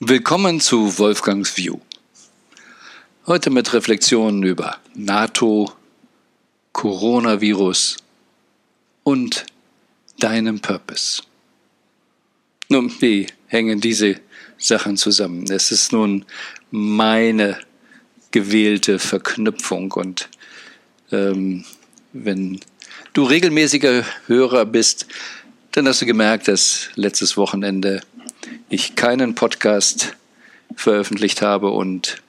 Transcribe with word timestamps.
Willkommen 0.00 0.60
zu 0.60 0.98
Wolfgangs 0.98 1.56
View. 1.56 1.78
Heute 3.26 3.48
mit 3.48 3.72
Reflexionen 3.72 4.42
über 4.42 4.76
NATO, 4.94 5.72
Coronavirus 6.72 7.96
und 9.04 9.46
deinem 10.18 10.60
Purpose. 10.60 11.22
Nun, 12.68 12.92
wie 13.00 13.28
hängen 13.46 13.80
diese 13.80 14.20
Sachen 14.58 14.98
zusammen? 14.98 15.50
Es 15.50 15.72
ist 15.72 15.92
nun 15.92 16.26
meine 16.70 17.58
gewählte 18.32 18.98
Verknüpfung 18.98 19.92
und 19.92 20.28
ähm, 21.10 21.64
wenn 22.12 22.60
du 23.14 23.24
regelmäßiger 23.24 24.04
Hörer 24.26 24.66
bist, 24.66 25.06
dann 25.72 25.88
hast 25.88 26.02
du 26.02 26.06
gemerkt, 26.06 26.48
dass 26.48 26.90
letztes 26.96 27.38
Wochenende 27.38 28.02
ich 28.68 28.96
keinen 28.96 29.34
Podcast 29.34 30.16
veröffentlicht 30.74 31.42
habe 31.42 31.70
und 31.70 32.22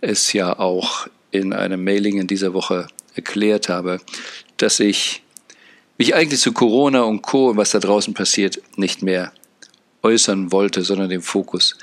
es 0.00 0.32
ja 0.32 0.58
auch 0.58 1.06
in 1.30 1.52
einem 1.52 1.82
Mailing 1.82 2.18
in 2.18 2.26
dieser 2.26 2.52
Woche 2.54 2.88
erklärt 3.14 3.68
habe, 3.68 4.00
dass 4.56 4.80
ich 4.80 5.22
mich 5.98 6.14
eigentlich 6.14 6.40
zu 6.40 6.52
Corona 6.52 7.02
und 7.02 7.22
Co. 7.22 7.50
und 7.50 7.56
was 7.56 7.70
da 7.70 7.78
draußen 7.78 8.14
passiert 8.14 8.60
nicht 8.76 9.02
mehr 9.02 9.32
äußern 10.02 10.52
wollte, 10.52 10.82
sondern 10.82 11.08
den 11.08 11.22
Fokus 11.22 11.76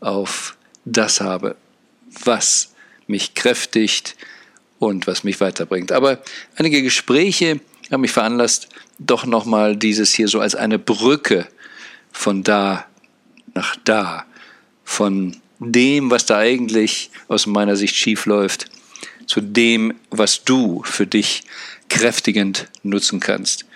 auf 0.00 0.56
das 0.84 1.20
habe, 1.20 1.56
was 2.24 2.74
mich 3.06 3.34
kräftigt 3.34 4.16
und 4.78 5.06
was 5.06 5.24
mich 5.24 5.40
weiterbringt. 5.40 5.92
Aber 5.92 6.22
einige 6.56 6.82
Gespräche 6.82 7.60
haben 7.90 8.00
mich 8.00 8.12
veranlasst, 8.12 8.68
doch 8.98 9.26
nochmal 9.26 9.76
dieses 9.76 10.14
hier 10.14 10.28
so 10.28 10.40
als 10.40 10.54
eine 10.54 10.78
Brücke 10.78 11.46
von 12.12 12.42
da 12.42 12.86
nach 13.54 13.76
da, 13.84 14.24
von 14.84 15.36
dem, 15.58 16.10
was 16.10 16.26
da 16.26 16.38
eigentlich 16.38 17.10
aus 17.28 17.46
meiner 17.46 17.76
Sicht 17.76 17.96
schief 17.96 18.26
läuft, 18.26 18.66
zu 19.26 19.40
dem, 19.40 19.94
was 20.10 20.44
du 20.44 20.82
für 20.84 21.06
dich 21.06 21.42
kräftigend 21.88 22.68
nutzen 22.82 23.20
kannst, 23.20 23.66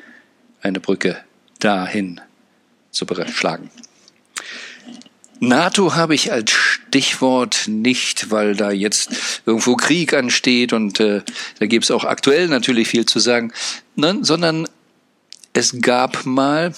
eine 0.63 0.81
Brücke 0.81 1.23
dahin 1.59 2.21
zu 2.91 3.07
schlagen. 3.33 3.71
NATO 5.43 5.95
habe 5.95 6.15
ich 6.15 6.33
als 6.33 6.51
Stichwort 6.51 7.67
nicht, 7.67 8.31
weil 8.31 8.55
da 8.55 8.71
jetzt 8.71 9.43
irgendwo 9.47 9.75
Krieg 9.75 10.13
ansteht 10.13 10.75
und 10.75 11.01
äh, 11.01 11.23
da 11.59 11.67
gibt 11.67 11.85
es 11.85 11.91
auch 11.91 12.05
aktuell 12.05 12.49
natürlich 12.49 12.89
viel 12.89 13.07
zu 13.07 13.21
sagen, 13.21 13.53
ne, 13.97 14.19
sondern 14.21 14.69
es 15.55 15.81
gab 15.81 16.27
mal 16.27 16.75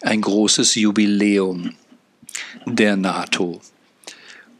ein 0.00 0.20
großes 0.20 0.76
Jubiläum 0.76 1.74
der 2.66 2.96
NATO. 2.96 3.60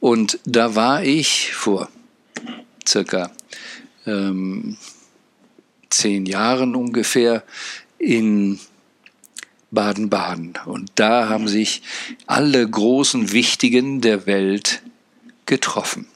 Und 0.01 0.39
da 0.45 0.75
war 0.75 1.03
ich 1.03 1.55
vor 1.55 1.89
circa 2.87 3.31
ähm, 4.07 4.77
zehn 5.91 6.27
Jahren 6.27 6.75
ungefähr 6.75 7.45
in 7.99 8.59
Baden-Baden. 9.71 10.55
Und 10.67 10.93
da 10.95 11.29
haben 11.29 11.49
sich 11.49 11.83
alle 12.27 12.69
großen 12.69 13.33
Wichtigen 13.33 14.01
der 14.01 14.27
Welt 14.27 14.83
getroffen. 15.47 16.07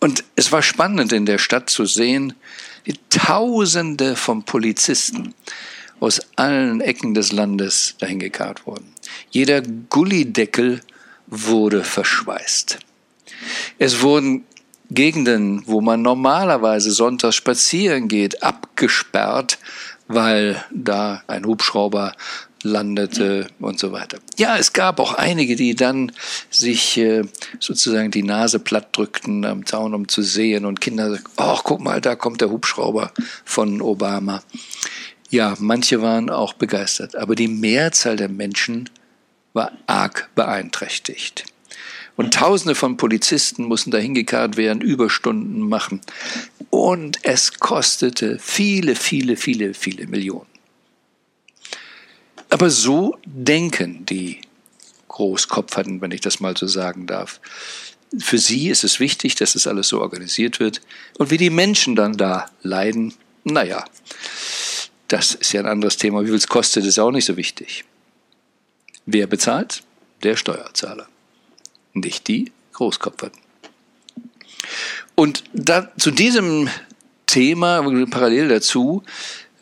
Und 0.00 0.24
es 0.36 0.52
war 0.52 0.62
spannend 0.62 1.12
in 1.12 1.26
der 1.26 1.38
Stadt 1.38 1.70
zu 1.70 1.86
sehen, 1.86 2.34
wie 2.84 2.94
Tausende 3.10 4.14
von 4.14 4.44
Polizisten 4.44 5.34
aus 5.98 6.20
allen 6.36 6.80
Ecken 6.80 7.14
des 7.14 7.32
Landes 7.32 7.96
dahin 7.98 8.18
gekarrt 8.18 8.66
wurden. 8.66 8.92
Jeder 9.30 9.62
Gullideckel 9.62 10.80
wurde 11.26 11.84
verschweißt. 11.84 12.78
Es 13.78 14.00
wurden 14.02 14.44
Gegenden, 14.90 15.62
wo 15.66 15.80
man 15.80 16.02
normalerweise 16.02 16.92
sonntags 16.92 17.34
spazieren 17.34 18.08
geht, 18.08 18.42
abgesperrt, 18.42 19.58
weil 20.06 20.62
da 20.70 21.22
ein 21.26 21.44
Hubschrauber 21.44 22.12
landete 22.62 23.48
und 23.60 23.78
so 23.78 23.92
weiter. 23.92 24.18
Ja, 24.36 24.56
es 24.56 24.72
gab 24.72 25.00
auch 25.00 25.14
einige, 25.14 25.56
die 25.56 25.74
dann 25.74 26.12
sich 26.50 26.96
äh, 26.98 27.22
sozusagen 27.60 28.10
die 28.10 28.22
Nase 28.22 28.58
platt 28.58 28.96
drückten 28.96 29.44
am 29.44 29.66
Zaun, 29.66 29.94
um 29.94 30.08
zu 30.08 30.22
sehen 30.22 30.64
und 30.64 30.80
Kinder 30.80 31.10
sagten, 31.10 31.30
ach, 31.36 31.62
guck 31.64 31.80
mal, 31.80 32.00
da 32.00 32.14
kommt 32.14 32.40
der 32.40 32.50
Hubschrauber 32.50 33.12
von 33.44 33.80
Obama. 33.80 34.42
Ja, 35.30 35.54
manche 35.58 36.02
waren 36.02 36.30
auch 36.30 36.52
begeistert, 36.52 37.16
aber 37.16 37.34
die 37.34 37.48
Mehrzahl 37.48 38.16
der 38.16 38.28
Menschen 38.28 38.88
war 39.56 39.72
arg 39.86 40.28
beeinträchtigt. 40.34 41.44
Und 42.14 42.34
Tausende 42.34 42.74
von 42.74 42.96
Polizisten 42.96 43.64
mussten 43.64 43.90
dahin 43.90 44.14
gekarrt 44.14 44.56
werden, 44.56 44.80
Überstunden 44.80 45.68
machen. 45.68 46.00
Und 46.70 47.18
es 47.22 47.58
kostete 47.58 48.38
viele, 48.38 48.94
viele, 48.94 49.36
viele, 49.36 49.74
viele 49.74 50.06
Millionen. 50.06 50.46
Aber 52.48 52.70
so 52.70 53.18
denken 53.24 54.06
die 54.06 54.40
Großkopferten, 55.08 56.00
wenn 56.00 56.10
ich 56.10 56.20
das 56.20 56.40
mal 56.40 56.56
so 56.56 56.66
sagen 56.66 57.06
darf. 57.06 57.40
Für 58.18 58.38
sie 58.38 58.68
ist 58.68 58.84
es 58.84 59.00
wichtig, 59.00 59.34
dass 59.34 59.54
es 59.54 59.66
alles 59.66 59.88
so 59.88 60.00
organisiert 60.00 60.60
wird. 60.60 60.80
Und 61.18 61.30
wie 61.30 61.38
die 61.38 61.50
Menschen 61.50 61.96
dann 61.96 62.16
da 62.16 62.50
leiden, 62.62 63.14
naja, 63.44 63.84
das 65.08 65.34
ist 65.34 65.52
ja 65.52 65.60
ein 65.60 65.66
anderes 65.66 65.96
Thema. 65.96 66.22
Wie 66.22 66.28
viel 66.28 66.34
es 66.34 66.48
kostet, 66.48 66.84
ist 66.84 66.98
auch 66.98 67.10
nicht 67.10 67.24
so 67.24 67.36
wichtig. 67.36 67.84
Wer 69.06 69.28
bezahlt? 69.28 69.84
Der 70.22 70.36
Steuerzahler. 70.36 71.06
Nicht 71.94 72.26
die 72.26 72.52
Großkopferten. 72.72 73.40
Und 75.14 75.44
da, 75.52 75.90
zu 75.96 76.10
diesem 76.10 76.68
Thema, 77.26 77.82
parallel 78.10 78.48
dazu, 78.48 79.02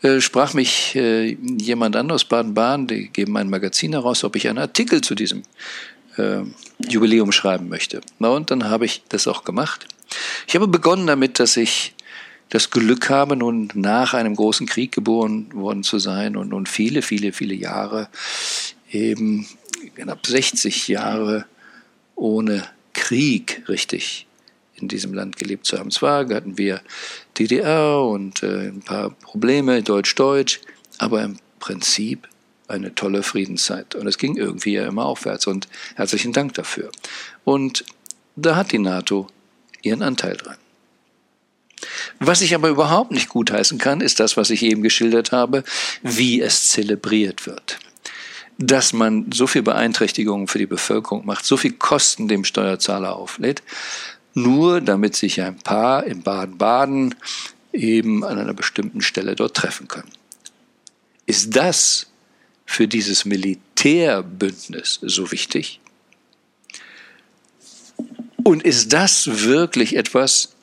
äh, 0.03 0.21
sprach 0.21 0.55
mich 0.55 0.97
äh, 0.97 1.37
jemand 1.60 1.94
an 1.97 2.10
aus 2.10 2.25
Baden-Baden, 2.25 2.87
die 2.87 3.09
geben 3.09 3.37
ein 3.37 3.50
Magazin 3.50 3.93
heraus, 3.93 4.25
ob 4.25 4.34
ich 4.37 4.49
einen 4.49 4.59
Artikel 4.59 5.03
zu 5.03 5.15
diesem 5.15 5.43
äh, 6.16 6.41
Jubiläum 6.88 7.31
schreiben 7.31 7.69
möchte. 7.69 8.00
Na 8.19 8.28
und 8.28 8.50
dann 8.50 8.65
habe 8.65 8.87
ich 8.87 9.03
das 9.09 9.28
auch 9.28 9.44
gemacht. 9.44 9.87
Ich 10.47 10.55
habe 10.55 10.69
begonnen 10.69 11.06
damit, 11.06 11.38
dass 11.38 11.56
ich 11.56 11.94
das 12.49 12.71
Glück 12.71 13.11
habe, 13.11 13.37
nun 13.37 13.71
nach 13.75 14.15
einem 14.15 14.37
großen 14.37 14.66
Krieg 14.66 14.93
geboren 14.93 15.53
worden 15.55 15.82
zu 15.82 15.99
sein 15.99 16.37
und 16.37 16.50
nun 16.50 16.66
viele, 16.66 17.03
viele, 17.03 17.32
viele 17.32 17.55
Jahre, 17.55 18.09
eben 18.94 19.47
knapp 19.97 20.27
60 20.27 20.88
Jahre 20.88 21.47
ohne 22.16 22.69
Krieg 22.93 23.62
richtig 23.69 24.27
in 24.77 24.88
diesem 24.88 25.15
Land 25.15 25.37
gelebt 25.37 25.66
zu 25.66 25.78
haben. 25.78 25.91
Zwar 25.91 26.28
hatten 26.28 26.59
wir 26.59 26.81
DDR 27.38 28.00
und 28.00 28.43
äh, 28.43 28.69
ein 28.69 28.81
paar 28.81 29.10
Probleme, 29.10 29.82
Deutsch-Deutsch, 29.82 30.60
aber 30.99 31.22
im 31.22 31.38
Prinzip 31.60 32.28
eine 32.66 32.94
tolle 32.94 33.22
Friedenszeit. 33.22 33.94
Und 33.94 34.06
es 34.06 34.19
ging 34.19 34.37
irgendwie 34.37 34.75
ja 34.75 34.87
immer 34.87 35.05
aufwärts 35.05 35.47
und 35.47 35.69
herzlichen 35.97 36.32
Dank 36.32 36.55
dafür. 36.55 36.91
Und 37.44 37.84
da 38.37 38.56
hat 38.56 38.72
die 38.72 38.78
NATO 38.78 39.28
ihren 39.82 40.03
Anteil 40.03 40.37
dran. 40.37 40.56
Was 42.19 42.41
ich 42.41 42.55
aber 42.55 42.69
überhaupt 42.69 43.11
nicht 43.11 43.28
gutheißen 43.28 43.78
kann, 43.78 44.00
ist 44.00 44.19
das, 44.19 44.37
was 44.37 44.50
ich 44.50 44.62
eben 44.62 44.82
geschildert 44.82 45.32
habe, 45.32 45.65
wie 46.03 46.41
es 46.41 46.71
zelebriert 46.71 47.47
wird. 47.47 47.78
Dass 48.59 48.93
man 48.93 49.33
so 49.33 49.47
viel 49.47 49.63
Beeinträchtigungen 49.63 50.47
für 50.47 50.59
die 50.59 50.67
Bevölkerung 50.67 51.27
macht, 51.27 51.45
so 51.45 51.57
viel 51.57 51.73
Kosten 51.73 52.29
dem 52.29 52.45
Steuerzahler 52.45 53.17
auflädt, 53.17 53.63
nur 54.35 54.81
damit 54.81 55.17
sich 55.17 55.41
ein 55.41 55.57
Paar 55.57 56.05
in 56.05 56.23
Baden-Baden 56.23 57.15
eben 57.73 58.25
an 58.25 58.39
einer 58.39 58.55
bestimmten 58.55 59.01
Stelle 59.01 59.35
dort 59.35 59.57
treffen 59.57 59.89
können. 59.89 60.11
Ist 61.27 61.57
das 61.57 62.07
für 62.67 62.87
dieses 62.87 63.25
Militärbündnis 63.25 65.01
so 65.03 65.33
wichtig? 65.33 65.81
Und 68.43 68.62
ist 68.62 68.93
das 68.93 69.45
wirklich 69.45 69.97
etwas, 69.97 70.55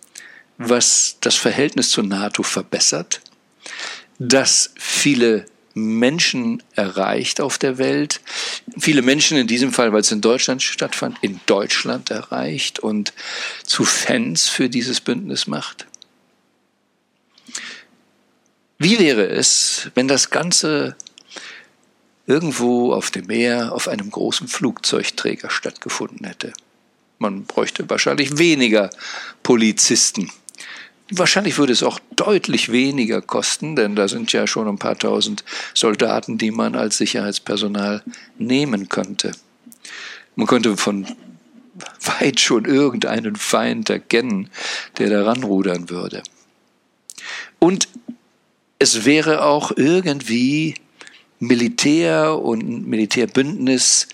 was 0.57 1.17
das 1.21 1.35
Verhältnis 1.35 1.89
zur 1.89 2.03
NATO 2.03 2.43
verbessert, 2.43 3.21
das 4.19 4.71
viele 4.77 5.45
Menschen 5.73 6.61
erreicht 6.75 7.41
auf 7.41 7.57
der 7.57 7.77
Welt, 7.77 8.21
viele 8.77 9.01
Menschen 9.01 9.37
in 9.37 9.47
diesem 9.47 9.71
Fall, 9.71 9.93
weil 9.93 10.01
es 10.01 10.11
in 10.11 10.21
Deutschland 10.21 10.61
stattfand, 10.61 11.17
in 11.21 11.39
Deutschland 11.45 12.11
erreicht 12.11 12.79
und 12.79 13.13
zu 13.63 13.85
Fans 13.85 14.49
für 14.49 14.69
dieses 14.69 15.01
Bündnis 15.01 15.47
macht? 15.47 15.87
Wie 18.77 18.99
wäre 18.99 19.27
es, 19.27 19.91
wenn 19.93 20.07
das 20.07 20.31
Ganze 20.31 20.95
irgendwo 22.25 22.93
auf 22.93 23.11
dem 23.11 23.27
Meer 23.27 23.73
auf 23.73 23.87
einem 23.87 24.09
großen 24.09 24.47
Flugzeugträger 24.47 25.49
stattgefunden 25.49 26.25
hätte? 26.25 26.53
Man 27.19 27.45
bräuchte 27.45 27.87
wahrscheinlich 27.87 28.39
weniger 28.39 28.89
Polizisten 29.43 30.31
Wahrscheinlich 31.13 31.57
würde 31.57 31.73
es 31.73 31.83
auch 31.83 31.99
deutlich 32.15 32.71
weniger 32.71 33.21
kosten, 33.21 33.75
denn 33.75 33.95
da 33.95 34.07
sind 34.07 34.31
ja 34.31 34.47
schon 34.47 34.67
ein 34.67 34.77
paar 34.77 34.97
tausend 34.97 35.43
Soldaten, 35.73 36.37
die 36.37 36.51
man 36.51 36.75
als 36.75 36.97
Sicherheitspersonal 36.97 38.01
nehmen 38.37 38.87
könnte. 38.87 39.33
Man 40.35 40.47
könnte 40.47 40.77
von 40.77 41.05
weit 42.03 42.39
schon 42.39 42.65
irgendeinen 42.65 43.35
Feind 43.35 43.89
erkennen, 43.89 44.49
der 44.97 45.09
daran 45.09 45.43
rudern 45.43 45.89
würde. 45.89 46.23
Und 47.59 47.89
es 48.79 49.05
wäre 49.05 49.43
auch 49.43 49.71
irgendwie 49.75 50.75
Militär 51.39 52.37
und 52.37 52.87
Militärbündnis 52.87 54.07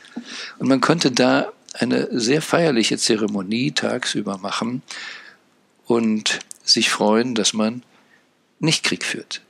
und 0.60 0.68
man 0.68 0.82
könnte 0.82 1.12
da 1.12 1.52
eine 1.74 2.08
sehr 2.12 2.42
feierliche 2.42 2.98
Zeremonie 2.98 3.72
tagsüber 3.72 4.38
machen 4.38 4.82
und 5.86 6.40
sich 6.70 6.90
freuen, 6.90 7.36
dass 7.36 7.54
man 7.54 7.84
nicht 8.60 8.84
Krieg 8.84 9.04
führt. 9.06 9.42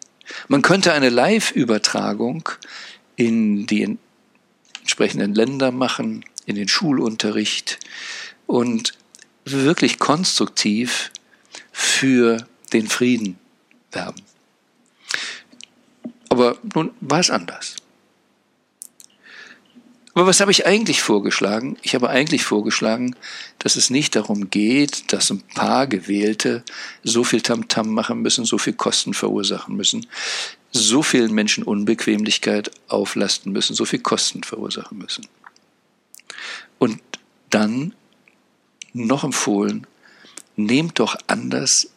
Man 0.48 0.62
könnte 0.62 0.94
eine 0.94 1.10
Live-Übertragung 1.10 2.50
in 3.16 3.66
die 3.66 3.98
entsprechenden 4.82 5.34
Länder 5.34 5.72
machen, 5.72 6.26
in 6.46 6.56
den 6.56 6.68
Schulunterricht 6.68 7.80
und 8.46 8.94
wirklich 9.46 10.00
konstruktiv 10.00 11.12
für 11.72 12.46
den 12.74 12.88
Frieden 12.88 13.38
werben. 13.92 14.22
Aber 16.30 16.58
nun 16.74 16.92
war 17.02 17.20
es 17.20 17.30
anders. 17.30 17.76
Aber 20.18 20.26
was 20.26 20.40
habe 20.40 20.50
ich 20.50 20.66
eigentlich 20.66 21.04
vorgeschlagen? 21.04 21.78
Ich 21.84 21.94
habe 21.94 22.10
eigentlich 22.10 22.44
vorgeschlagen, 22.44 23.16
dass 23.60 23.76
es 23.76 23.92
nicht 23.92 24.16
darum 24.16 24.50
geht, 24.50 25.14
dass 25.14 25.30
ein 25.30 25.44
paar 25.44 25.86
Gewählte 25.86 26.64
so 27.04 27.24
viel 27.24 27.42
Tamtam 27.42 27.86
-Tam 27.86 27.92
machen 27.92 28.24
müssen, 28.24 28.44
so 28.44 28.58
viel 28.58 28.74
Kosten 28.74 29.14
verursachen 29.14 29.76
müssen, 29.76 30.08
so 30.72 31.04
vielen 31.04 31.36
Menschen 31.36 31.64
Unbequemlichkeit 31.64 32.72
auflasten 32.88 33.52
müssen, 33.52 33.76
so 33.76 33.86
viel 33.86 34.00
Kosten 34.00 34.42
verursachen 34.42 34.98
müssen. 34.98 35.28
Und 36.80 37.00
dann 37.52 37.94
noch 38.94 39.24
empfohlen, 39.24 39.86
nehmt 40.56 40.98
doch 40.98 41.16
anders 41.28 41.92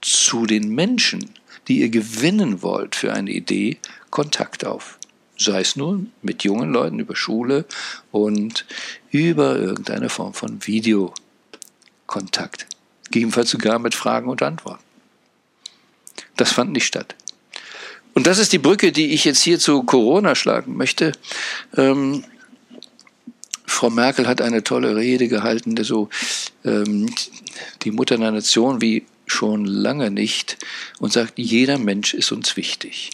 zu 0.00 0.44
den 0.44 0.74
Menschen, 0.74 1.30
die 1.68 1.82
ihr 1.82 1.88
gewinnen 1.88 2.62
wollt 2.62 2.96
für 2.96 3.12
eine 3.12 3.30
Idee, 3.30 3.78
Kontakt 4.10 4.66
auf 4.66 4.97
sei 5.38 5.60
es 5.60 5.76
nur 5.76 6.04
mit 6.20 6.44
jungen 6.44 6.72
Leuten 6.72 6.98
über 6.98 7.16
Schule 7.16 7.64
und 8.10 8.66
über 9.10 9.56
irgendeine 9.56 10.08
Form 10.08 10.34
von 10.34 10.66
Videokontakt. 10.66 12.66
Gegebenenfalls 13.04 13.50
sogar 13.50 13.78
mit 13.78 13.94
Fragen 13.94 14.28
und 14.28 14.42
Antworten. 14.42 14.82
Das 16.36 16.52
fand 16.52 16.72
nicht 16.72 16.86
statt. 16.86 17.14
Und 18.14 18.26
das 18.26 18.38
ist 18.38 18.52
die 18.52 18.58
Brücke, 18.58 18.90
die 18.90 19.12
ich 19.12 19.24
jetzt 19.24 19.42
hier 19.42 19.58
zu 19.58 19.84
Corona 19.84 20.34
schlagen 20.34 20.76
möchte. 20.76 21.12
Ähm, 21.76 22.24
Frau 23.64 23.90
Merkel 23.90 24.26
hat 24.26 24.40
eine 24.40 24.64
tolle 24.64 24.96
Rede 24.96 25.28
gehalten, 25.28 25.76
der 25.76 25.84
so 25.84 26.08
ähm, 26.64 27.14
die 27.82 27.92
Mutter 27.92 28.16
einer 28.16 28.32
Nation 28.32 28.80
wie 28.80 29.06
schon 29.26 29.66
lange 29.66 30.10
nicht 30.10 30.56
und 30.98 31.12
sagt, 31.12 31.38
jeder 31.38 31.78
Mensch 31.78 32.14
ist 32.14 32.32
uns 32.32 32.56
wichtig. 32.56 33.10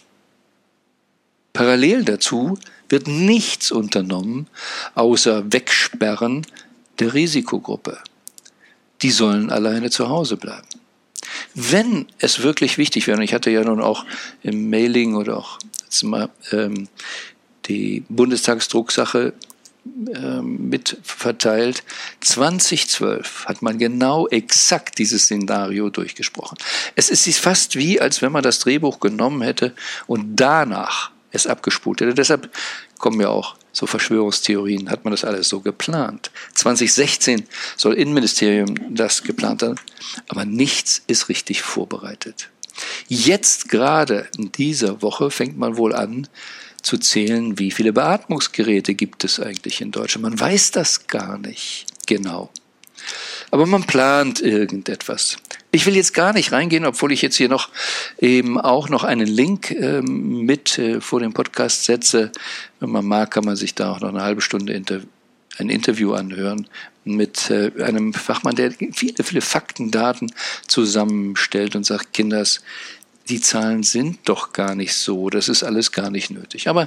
Parallel 1.55 2.03
dazu 2.03 2.59
wird 2.89 3.07
nichts 3.07 3.71
unternommen, 3.71 4.47
außer 4.93 5.51
Wegsperren 5.51 6.45
der 6.99 7.13
Risikogruppe. 7.13 7.97
Die 9.01 9.09
sollen 9.09 9.49
alleine 9.49 9.89
zu 9.89 10.09
Hause 10.09 10.35
bleiben. 10.35 10.67
Wenn 11.53 12.07
es 12.19 12.43
wirklich 12.43 12.77
wichtig 12.77 13.07
wäre, 13.07 13.17
und 13.17 13.23
ich 13.23 13.33
hatte 13.33 13.49
ja 13.51 13.63
nun 13.63 13.81
auch 13.81 14.05
im 14.43 14.69
Mailing 14.69 15.15
oder 15.15 15.37
auch 15.37 15.57
mal 16.03 16.29
ähm, 16.51 16.89
die 17.67 18.03
Bundestagsdrucksache 18.09 19.33
ähm, 20.13 20.69
mit 20.69 20.97
verteilt. 21.03 21.83
2012 22.19 23.45
hat 23.45 23.61
man 23.61 23.77
genau 23.77 24.27
exakt 24.27 24.97
dieses 24.97 25.23
Szenario 25.23 25.89
durchgesprochen. 25.89 26.57
Es 26.95 27.09
ist 27.09 27.39
fast 27.39 27.77
wie, 27.77 28.01
als 28.01 28.21
wenn 28.21 28.33
man 28.33 28.43
das 28.43 28.59
Drehbuch 28.59 28.99
genommen 28.99 29.41
hätte 29.41 29.73
und 30.05 30.35
danach 30.35 31.11
es 31.35 31.47
abgespult 31.47 32.01
hätte. 32.01 32.13
Deshalb 32.13 32.49
kommen 32.97 33.19
ja 33.21 33.29
auch 33.29 33.55
so 33.71 33.85
Verschwörungstheorien, 33.85 34.89
hat 34.89 35.03
man 35.03 35.11
das 35.11 35.25
alles 35.25 35.49
so 35.49 35.59
geplant. 35.59 36.31
2016 36.53 37.45
soll 37.75 37.93
Innenministerium 37.93 38.95
das 38.95 39.23
geplant 39.23 39.63
haben, 39.63 39.75
aber 40.29 40.45
nichts 40.45 41.01
ist 41.07 41.29
richtig 41.29 41.61
vorbereitet. 41.61 42.49
Jetzt 43.07 43.69
gerade 43.69 44.27
in 44.37 44.51
dieser 44.51 45.01
Woche 45.01 45.31
fängt 45.31 45.57
man 45.57 45.77
wohl 45.77 45.93
an 45.93 46.27
zu 46.81 46.97
zählen, 46.97 47.57
wie 47.57 47.71
viele 47.71 47.93
Beatmungsgeräte 47.93 48.93
gibt 48.93 49.23
es 49.23 49.39
eigentlich 49.39 49.81
in 49.81 49.91
Deutschland. 49.91 50.23
Man 50.23 50.39
weiß 50.39 50.71
das 50.71 51.07
gar 51.07 51.37
nicht 51.37 51.87
genau. 52.05 52.51
Aber 53.51 53.65
man 53.65 53.83
plant 53.83 54.41
irgendetwas. 54.41 55.37
Ich 55.75 55.85
will 55.85 55.97
jetzt 55.97 56.13
gar 56.13 56.31
nicht 56.31 56.53
reingehen, 56.53 56.85
obwohl 56.85 57.11
ich 57.11 57.21
jetzt 57.21 57.35
hier 57.35 57.49
noch 57.49 57.67
eben 58.17 58.57
auch 58.57 58.87
noch 58.87 59.03
einen 59.03 59.27
Link 59.27 59.71
ähm, 59.71 60.45
mit 60.45 60.79
äh, 60.79 61.01
vor 61.01 61.19
dem 61.19 61.33
Podcast 61.33 61.83
setze. 61.83 62.31
Wenn 62.79 62.91
man 62.91 63.03
mag, 63.03 63.31
kann 63.31 63.43
man 63.43 63.57
sich 63.57 63.75
da 63.75 63.91
auch 63.91 63.99
noch 63.99 64.07
eine 64.07 64.21
halbe 64.21 64.39
Stunde 64.39 64.71
inter 64.71 65.01
ein 65.57 65.69
Interview 65.69 66.13
anhören 66.13 66.69
mit 67.03 67.49
äh, 67.51 67.71
einem 67.83 68.13
Fachmann, 68.13 68.55
der 68.55 68.71
viele, 68.71 69.21
viele 69.21 69.41
Fakten, 69.41 69.91
Daten 69.91 70.31
zusammenstellt 70.65 71.75
und 71.75 71.85
sagt, 71.85 72.13
Kinders, 72.13 72.61
die 73.29 73.41
Zahlen 73.41 73.83
sind 73.83 74.19
doch 74.25 74.53
gar 74.53 74.75
nicht 74.75 74.93
so, 74.93 75.29
das 75.29 75.49
ist 75.49 75.63
alles 75.63 75.91
gar 75.91 76.09
nicht 76.09 76.29
nötig. 76.29 76.67
Aber 76.67 76.85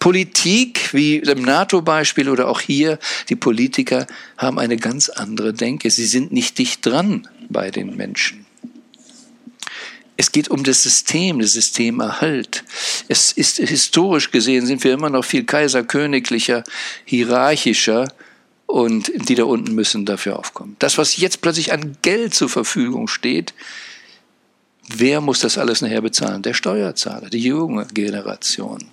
Politik, 0.00 0.92
wie 0.92 1.16
im 1.16 1.42
NATO-Beispiel 1.42 2.28
oder 2.28 2.48
auch 2.48 2.60
hier, 2.60 2.98
die 3.28 3.36
Politiker 3.36 4.06
haben 4.36 4.58
eine 4.58 4.76
ganz 4.76 5.08
andere 5.08 5.52
Denke. 5.52 5.90
Sie 5.90 6.06
sind 6.06 6.32
nicht 6.32 6.58
dicht 6.58 6.84
dran 6.84 7.28
bei 7.48 7.70
den 7.70 7.96
Menschen. 7.96 8.46
Es 10.16 10.32
geht 10.32 10.50
um 10.50 10.64
das 10.64 10.82
System, 10.82 11.38
das 11.38 11.52
Systemerhalt. 11.52 12.64
Es 13.08 13.32
ist 13.32 13.56
historisch 13.56 14.30
gesehen 14.30 14.66
sind 14.66 14.84
wir 14.84 14.92
immer 14.92 15.08
noch 15.08 15.24
viel 15.24 15.44
kaiserköniglicher, 15.44 16.62
hierarchischer 17.06 18.12
und 18.66 19.10
die 19.28 19.34
da 19.34 19.44
unten 19.44 19.74
müssen 19.74 20.04
dafür 20.04 20.38
aufkommen. 20.38 20.76
Das, 20.78 20.98
was 20.98 21.16
jetzt 21.16 21.40
plötzlich 21.40 21.72
an 21.72 21.96
Geld 22.02 22.34
zur 22.34 22.48
Verfügung 22.48 23.08
steht, 23.08 23.54
Wer 24.96 25.20
muss 25.20 25.40
das 25.40 25.56
alles 25.56 25.82
nachher 25.82 26.00
bezahlen? 26.00 26.42
Der 26.42 26.54
Steuerzahler, 26.54 27.30
die 27.30 27.40
junge 27.40 27.86
Generation. 27.86 28.86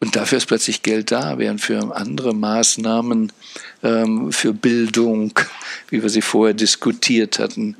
Und 0.00 0.16
dafür 0.16 0.36
ist 0.36 0.46
plötzlich 0.46 0.82
Geld 0.82 1.10
da, 1.10 1.38
während 1.38 1.62
für 1.62 1.96
andere 1.96 2.34
Maßnahmen, 2.34 3.32
ähm, 3.82 4.32
für 4.32 4.52
Bildung, 4.52 5.32
wie 5.88 6.02
wir 6.02 6.10
sie 6.10 6.20
vorher 6.20 6.52
diskutiert 6.52 7.38
hatten, 7.38 7.76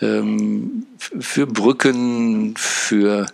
ähm, 0.00 0.86
für 0.98 1.46
Brücken, 1.46 2.56
für 2.56 3.26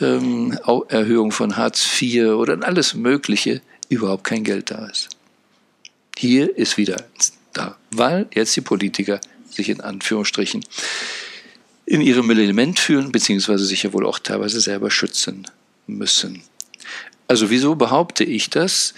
ähm, 0.00 0.58
Erhöhung 0.88 1.32
von 1.32 1.58
Hartz 1.58 2.00
IV 2.00 2.28
oder 2.28 2.58
alles 2.66 2.94
Mögliche 2.94 3.60
überhaupt 3.90 4.24
kein 4.24 4.42
Geld 4.42 4.70
da 4.70 4.86
ist. 4.86 5.10
Hier 6.16 6.56
ist 6.56 6.78
wieder 6.78 7.04
da, 7.52 7.76
weil 7.90 8.26
jetzt 8.32 8.56
die 8.56 8.62
Politiker 8.62 9.20
sich 9.50 9.68
in 9.68 9.80
Anführungsstrichen 9.80 10.64
in 11.86 12.00
ihrem 12.00 12.30
Element 12.30 12.78
fühlen, 12.78 13.10
beziehungsweise 13.10 13.64
sich 13.64 13.82
ja 13.82 13.92
wohl 13.92 14.06
auch 14.06 14.18
teilweise 14.18 14.60
selber 14.60 14.90
schützen 14.90 15.46
müssen. 15.86 16.42
Also 17.26 17.50
wieso 17.50 17.74
behaupte 17.74 18.24
ich 18.24 18.50
das? 18.50 18.94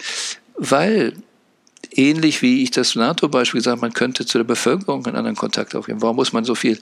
Weil 0.55 1.13
ähnlich 1.91 2.41
wie 2.41 2.63
ich 2.63 2.71
das 2.71 2.95
NATO-Beispiel 2.95 3.59
gesagt 3.59 3.77
habe, 3.77 3.81
man 3.81 3.93
könnte 3.93 4.25
zu 4.25 4.37
der 4.37 4.45
Bevölkerung 4.45 5.05
einen 5.05 5.15
anderen 5.15 5.35
Kontakt 5.35 5.75
aufnehmen. 5.75 6.01
Warum 6.01 6.15
muss 6.15 6.33
man 6.33 6.45
so 6.45 6.55
viel 6.55 6.79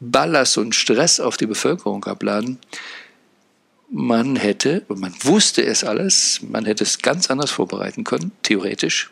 Ballast 0.00 0.58
und 0.58 0.74
Stress 0.74 1.20
auf 1.20 1.36
die 1.36 1.46
Bevölkerung 1.46 2.04
abladen? 2.04 2.58
Man 3.90 4.36
hätte, 4.36 4.84
und 4.88 5.00
man 5.00 5.14
wusste 5.22 5.64
es 5.64 5.84
alles, 5.84 6.40
man 6.42 6.64
hätte 6.64 6.84
es 6.84 6.98
ganz 6.98 7.30
anders 7.30 7.50
vorbereiten 7.50 8.04
können, 8.04 8.32
theoretisch. 8.42 9.10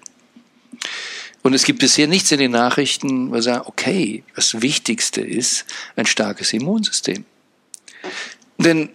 Und 1.43 1.55
es 1.55 1.65
gibt 1.65 1.81
bisher 1.81 2.07
nichts 2.07 2.31
in 2.31 2.39
den 2.39 2.53
Nachrichten, 2.53 3.33
wo 3.33 3.41
sagen, 3.41 3.65
okay, 3.67 4.23
das 4.37 4.63
Wichtigste 4.63 5.21
ist 5.21 5.65
ein 5.97 6.07
starkes 6.07 6.53
Immunsystem. 6.53 7.25
Denn 8.59 8.91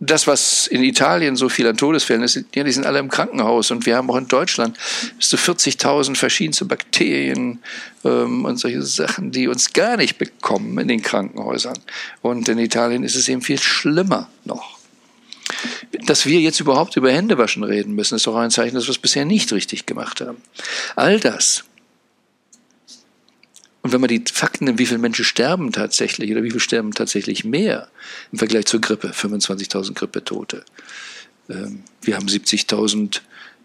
das, 0.00 0.26
was 0.26 0.66
in 0.66 0.82
Italien 0.82 1.36
so 1.36 1.48
viel 1.48 1.66
an 1.66 1.76
Todesfällen 1.76 2.22
ist, 2.22 2.42
ja, 2.54 2.64
die 2.64 2.72
sind 2.72 2.86
alle 2.86 2.98
im 2.98 3.08
Krankenhaus. 3.08 3.70
Und 3.70 3.86
wir 3.86 3.96
haben 3.96 4.10
auch 4.10 4.16
in 4.16 4.28
Deutschland 4.28 4.76
bis 5.16 5.28
zu 5.28 5.36
40.000 5.36 6.16
verschiedenste 6.16 6.64
Bakterien 6.64 7.60
ähm, 8.04 8.44
und 8.44 8.58
solche 8.58 8.82
Sachen, 8.82 9.30
die 9.30 9.48
uns 9.48 9.72
gar 9.72 9.96
nicht 9.96 10.18
bekommen 10.18 10.78
in 10.78 10.88
den 10.88 11.02
Krankenhäusern. 11.02 11.78
Und 12.22 12.48
in 12.48 12.58
Italien 12.58 13.04
ist 13.04 13.16
es 13.16 13.28
eben 13.28 13.42
viel 13.42 13.58
schlimmer 13.58 14.28
noch. 14.44 14.78
Dass 16.06 16.26
wir 16.26 16.40
jetzt 16.40 16.60
überhaupt 16.60 16.96
über 16.96 17.12
Händewaschen 17.12 17.62
reden 17.62 17.94
müssen, 17.94 18.16
ist 18.16 18.26
doch 18.26 18.36
ein 18.36 18.50
Zeichen, 18.50 18.74
dass 18.74 18.86
wir 18.86 18.92
es 18.92 18.98
bisher 18.98 19.24
nicht 19.24 19.52
richtig 19.52 19.86
gemacht 19.86 20.20
haben. 20.20 20.38
All 20.96 21.20
das 21.20 21.64
und 23.84 23.92
wenn 23.92 24.00
man 24.00 24.08
die 24.08 24.24
Fakten 24.32 24.64
nimmt, 24.64 24.78
wie 24.78 24.86
viele 24.86 24.98
Menschen 24.98 25.26
sterben 25.26 25.70
tatsächlich 25.70 26.32
oder 26.32 26.42
wie 26.42 26.48
viele 26.48 26.60
sterben 26.60 26.92
tatsächlich 26.92 27.44
mehr 27.44 27.88
im 28.32 28.38
Vergleich 28.38 28.64
zur 28.64 28.80
Grippe, 28.80 29.08
25.000 29.08 29.92
Grippetote. 29.92 30.64
Ähm, 31.50 31.82
wir 32.00 32.16
haben 32.16 32.26
70.000 32.26 33.20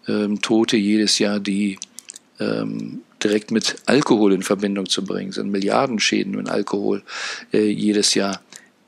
ähm, 0.08 0.42
Tote 0.42 0.76
jedes 0.76 1.18
Jahr, 1.18 1.40
die 1.40 1.78
ähm, 2.38 3.00
direkt 3.24 3.50
mit 3.50 3.76
Alkohol 3.86 4.34
in 4.34 4.42
Verbindung 4.42 4.90
zu 4.90 5.02
bringen 5.06 5.32
sind, 5.32 5.50
Milliardenschäden 5.50 6.36
mit 6.36 6.50
Alkohol 6.50 7.02
äh, 7.54 7.70
jedes 7.70 8.12
Jahr. 8.12 8.42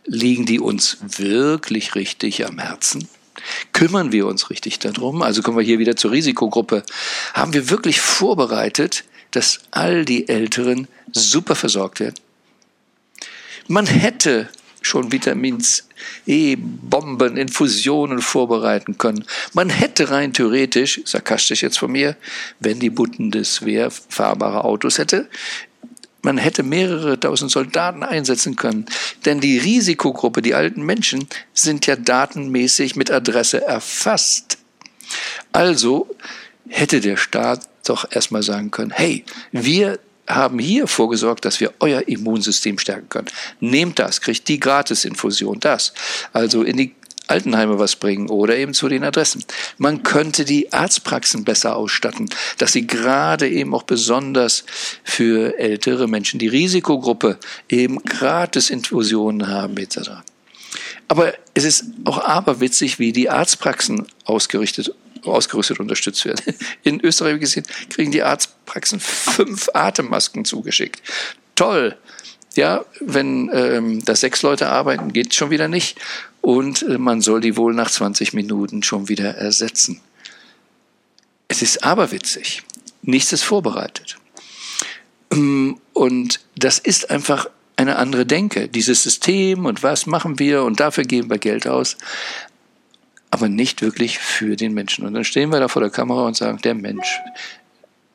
Liegen 0.04 0.44
die 0.44 0.60
uns 0.60 0.98
wirklich 1.16 1.94
richtig 1.94 2.46
am 2.46 2.58
Herzen? 2.58 3.08
Kümmern 3.72 4.12
wir 4.12 4.26
uns 4.26 4.50
richtig 4.50 4.80
darum? 4.80 5.22
Also 5.22 5.40
kommen 5.40 5.56
wir 5.56 5.64
hier 5.64 5.78
wieder 5.78 5.96
zur 5.96 6.10
Risikogruppe. 6.10 6.82
Haben 7.32 7.54
wir 7.54 7.70
wirklich 7.70 8.02
vorbereitet, 8.02 9.04
dass 9.32 9.60
all 9.70 10.04
die 10.04 10.28
Älteren 10.28 10.88
super 11.12 11.54
versorgt 11.54 12.00
werden? 12.00 12.14
Man 13.68 13.86
hätte 13.86 14.48
schon 14.82 15.12
Vitamins 15.12 15.88
E-Bomben, 16.26 17.36
Infusionen 17.36 18.20
vorbereiten 18.20 18.98
können. 18.98 19.24
Man 19.52 19.70
hätte 19.70 20.10
rein 20.10 20.32
theoretisch, 20.32 21.00
sarkastisch 21.04 21.62
jetzt 21.62 21.78
von 21.78 21.92
mir, 21.92 22.16
wenn 22.58 22.80
die 22.80 22.90
Bundeswehr 22.90 23.90
fahrbare 23.90 24.64
Autos 24.64 24.98
hätte, 24.98 25.28
man 26.24 26.38
hätte 26.38 26.62
mehrere 26.62 27.18
tausend 27.18 27.50
Soldaten 27.50 28.04
einsetzen 28.04 28.54
können. 28.54 28.86
Denn 29.24 29.40
die 29.40 29.58
Risikogruppe, 29.58 30.40
die 30.40 30.54
alten 30.54 30.82
Menschen, 30.82 31.26
sind 31.52 31.86
ja 31.86 31.96
datenmäßig 31.96 32.94
mit 32.94 33.10
Adresse 33.10 33.64
erfasst. 33.64 34.58
Also 35.50 36.08
hätte 36.68 37.00
der 37.00 37.16
Staat 37.16 37.68
doch 37.88 38.06
erstmal 38.10 38.42
sagen 38.42 38.70
können, 38.70 38.90
hey, 38.90 39.24
wir 39.50 39.98
haben 40.28 40.58
hier 40.58 40.86
vorgesorgt, 40.86 41.44
dass 41.44 41.60
wir 41.60 41.72
euer 41.80 42.06
Immunsystem 42.06 42.78
stärken 42.78 43.08
können. 43.08 43.28
Nehmt 43.60 43.98
das, 43.98 44.20
kriegt 44.20 44.48
die 44.48 44.60
Gratisinfusion, 44.60 45.60
das. 45.60 45.92
Also 46.32 46.62
in 46.62 46.76
die 46.76 46.94
Altenheime 47.28 47.78
was 47.78 47.96
bringen 47.96 48.28
oder 48.28 48.56
eben 48.56 48.74
zu 48.74 48.88
den 48.88 49.04
Adressen. 49.04 49.44
Man 49.78 50.02
könnte 50.02 50.44
die 50.44 50.72
Arztpraxen 50.72 51.44
besser 51.44 51.76
ausstatten, 51.76 52.28
dass 52.58 52.72
sie 52.72 52.86
gerade 52.86 53.48
eben 53.48 53.74
auch 53.74 53.84
besonders 53.84 54.64
für 55.04 55.58
ältere 55.58 56.08
Menschen, 56.08 56.38
die 56.38 56.48
Risikogruppe, 56.48 57.38
eben 57.68 58.02
Gratisinfusionen 58.04 59.48
haben 59.48 59.76
etc. 59.76 60.10
Aber 61.08 61.32
es 61.54 61.64
ist 61.64 61.84
auch 62.04 62.18
aberwitzig, 62.18 62.98
wie 62.98 63.12
die 63.12 63.30
Arztpraxen 63.30 64.06
ausgerichtet 64.24 64.94
ausgerüstet 65.22 65.80
unterstützt 65.80 66.24
werden. 66.24 66.54
In 66.82 67.00
Österreich 67.00 67.40
gesehen 67.40 67.64
kriegen 67.90 68.12
die 68.12 68.22
Arztpraxen 68.22 69.00
fünf 69.00 69.68
Atemmasken 69.74 70.44
zugeschickt. 70.44 71.02
Toll. 71.54 71.96
Ja, 72.54 72.84
wenn 73.00 73.50
ähm, 73.52 74.04
da 74.04 74.14
sechs 74.14 74.42
Leute 74.42 74.68
arbeiten, 74.68 75.12
geht 75.12 75.34
schon 75.34 75.50
wieder 75.50 75.68
nicht. 75.68 75.98
Und 76.42 76.82
äh, 76.82 76.98
man 76.98 77.20
soll 77.22 77.40
die 77.40 77.56
wohl 77.56 77.72
nach 77.72 77.90
20 77.90 78.34
Minuten 78.34 78.82
schon 78.82 79.08
wieder 79.08 79.36
ersetzen. 79.36 80.00
Es 81.48 81.62
ist 81.62 81.84
aberwitzig. 81.84 82.62
Nichts 83.02 83.32
ist 83.32 83.42
vorbereitet. 83.42 84.18
Ähm, 85.32 85.80
und 85.92 86.40
das 86.56 86.78
ist 86.78 87.10
einfach 87.10 87.46
eine 87.76 87.96
andere 87.96 88.26
Denke. 88.26 88.68
Dieses 88.68 89.02
System 89.02 89.66
und 89.66 89.82
was 89.82 90.06
machen 90.06 90.38
wir 90.38 90.62
und 90.64 90.80
dafür 90.80 91.04
geben 91.04 91.30
wir 91.30 91.38
Geld 91.38 91.66
aus 91.66 91.96
aber 93.42 93.48
nicht 93.48 93.82
wirklich 93.82 94.20
für 94.20 94.54
den 94.54 94.72
Menschen. 94.72 95.04
Und 95.04 95.14
dann 95.14 95.24
stehen 95.24 95.50
wir 95.50 95.58
da 95.58 95.66
vor 95.66 95.82
der 95.82 95.90
Kamera 95.90 96.28
und 96.28 96.36
sagen, 96.36 96.58
der 96.62 96.74
Mensch, 96.74 97.18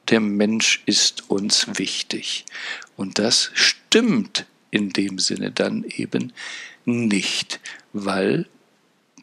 der 0.08 0.22
Mensch 0.22 0.82
ist 0.86 1.30
uns 1.30 1.68
wichtig. 1.78 2.46
Und 2.96 3.20
das 3.20 3.52
stimmt 3.54 4.46
in 4.72 4.92
dem 4.92 5.20
Sinne 5.20 5.52
dann 5.52 5.84
eben 5.84 6.32
nicht, 6.86 7.60
weil 7.92 8.48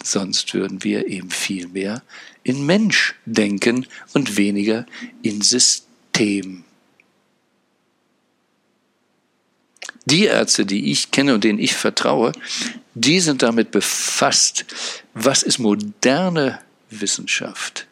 sonst 0.02 0.52
würden 0.52 0.84
wir 0.84 1.06
eben 1.08 1.30
viel 1.30 1.68
mehr 1.68 2.02
in 2.42 2.66
Mensch 2.66 3.14
denken 3.24 3.86
und 4.12 4.36
weniger 4.36 4.84
in 5.22 5.40
System. 5.40 6.64
Die 10.04 10.26
Ärzte, 10.26 10.66
die 10.66 10.92
ich 10.92 11.12
kenne 11.12 11.32
und 11.32 11.44
denen 11.44 11.58
ich 11.58 11.72
vertraue, 11.72 12.32
die 12.94 13.20
sind 13.20 13.42
damit 13.42 13.70
befasst, 13.70 14.64
was 15.14 15.42
ist 15.42 15.58
moderne 15.58 16.60
Wissenschaft, 16.90 17.86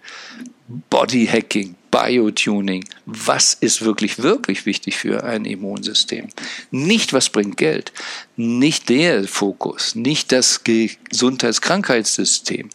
Bodyhacking, 0.90 1.76
Biotuning, 1.90 2.84
was 3.04 3.54
ist 3.54 3.82
wirklich, 3.82 4.22
wirklich 4.22 4.64
wichtig 4.64 4.96
für 4.96 5.24
ein 5.24 5.44
Immunsystem. 5.44 6.28
Nicht, 6.70 7.12
was 7.12 7.28
bringt 7.28 7.56
Geld, 7.58 7.92
nicht 8.36 8.88
der 8.88 9.28
Fokus, 9.28 9.94
nicht 9.94 10.32
das 10.32 10.62
Gesundheitskrankheitssystem, 10.64 12.70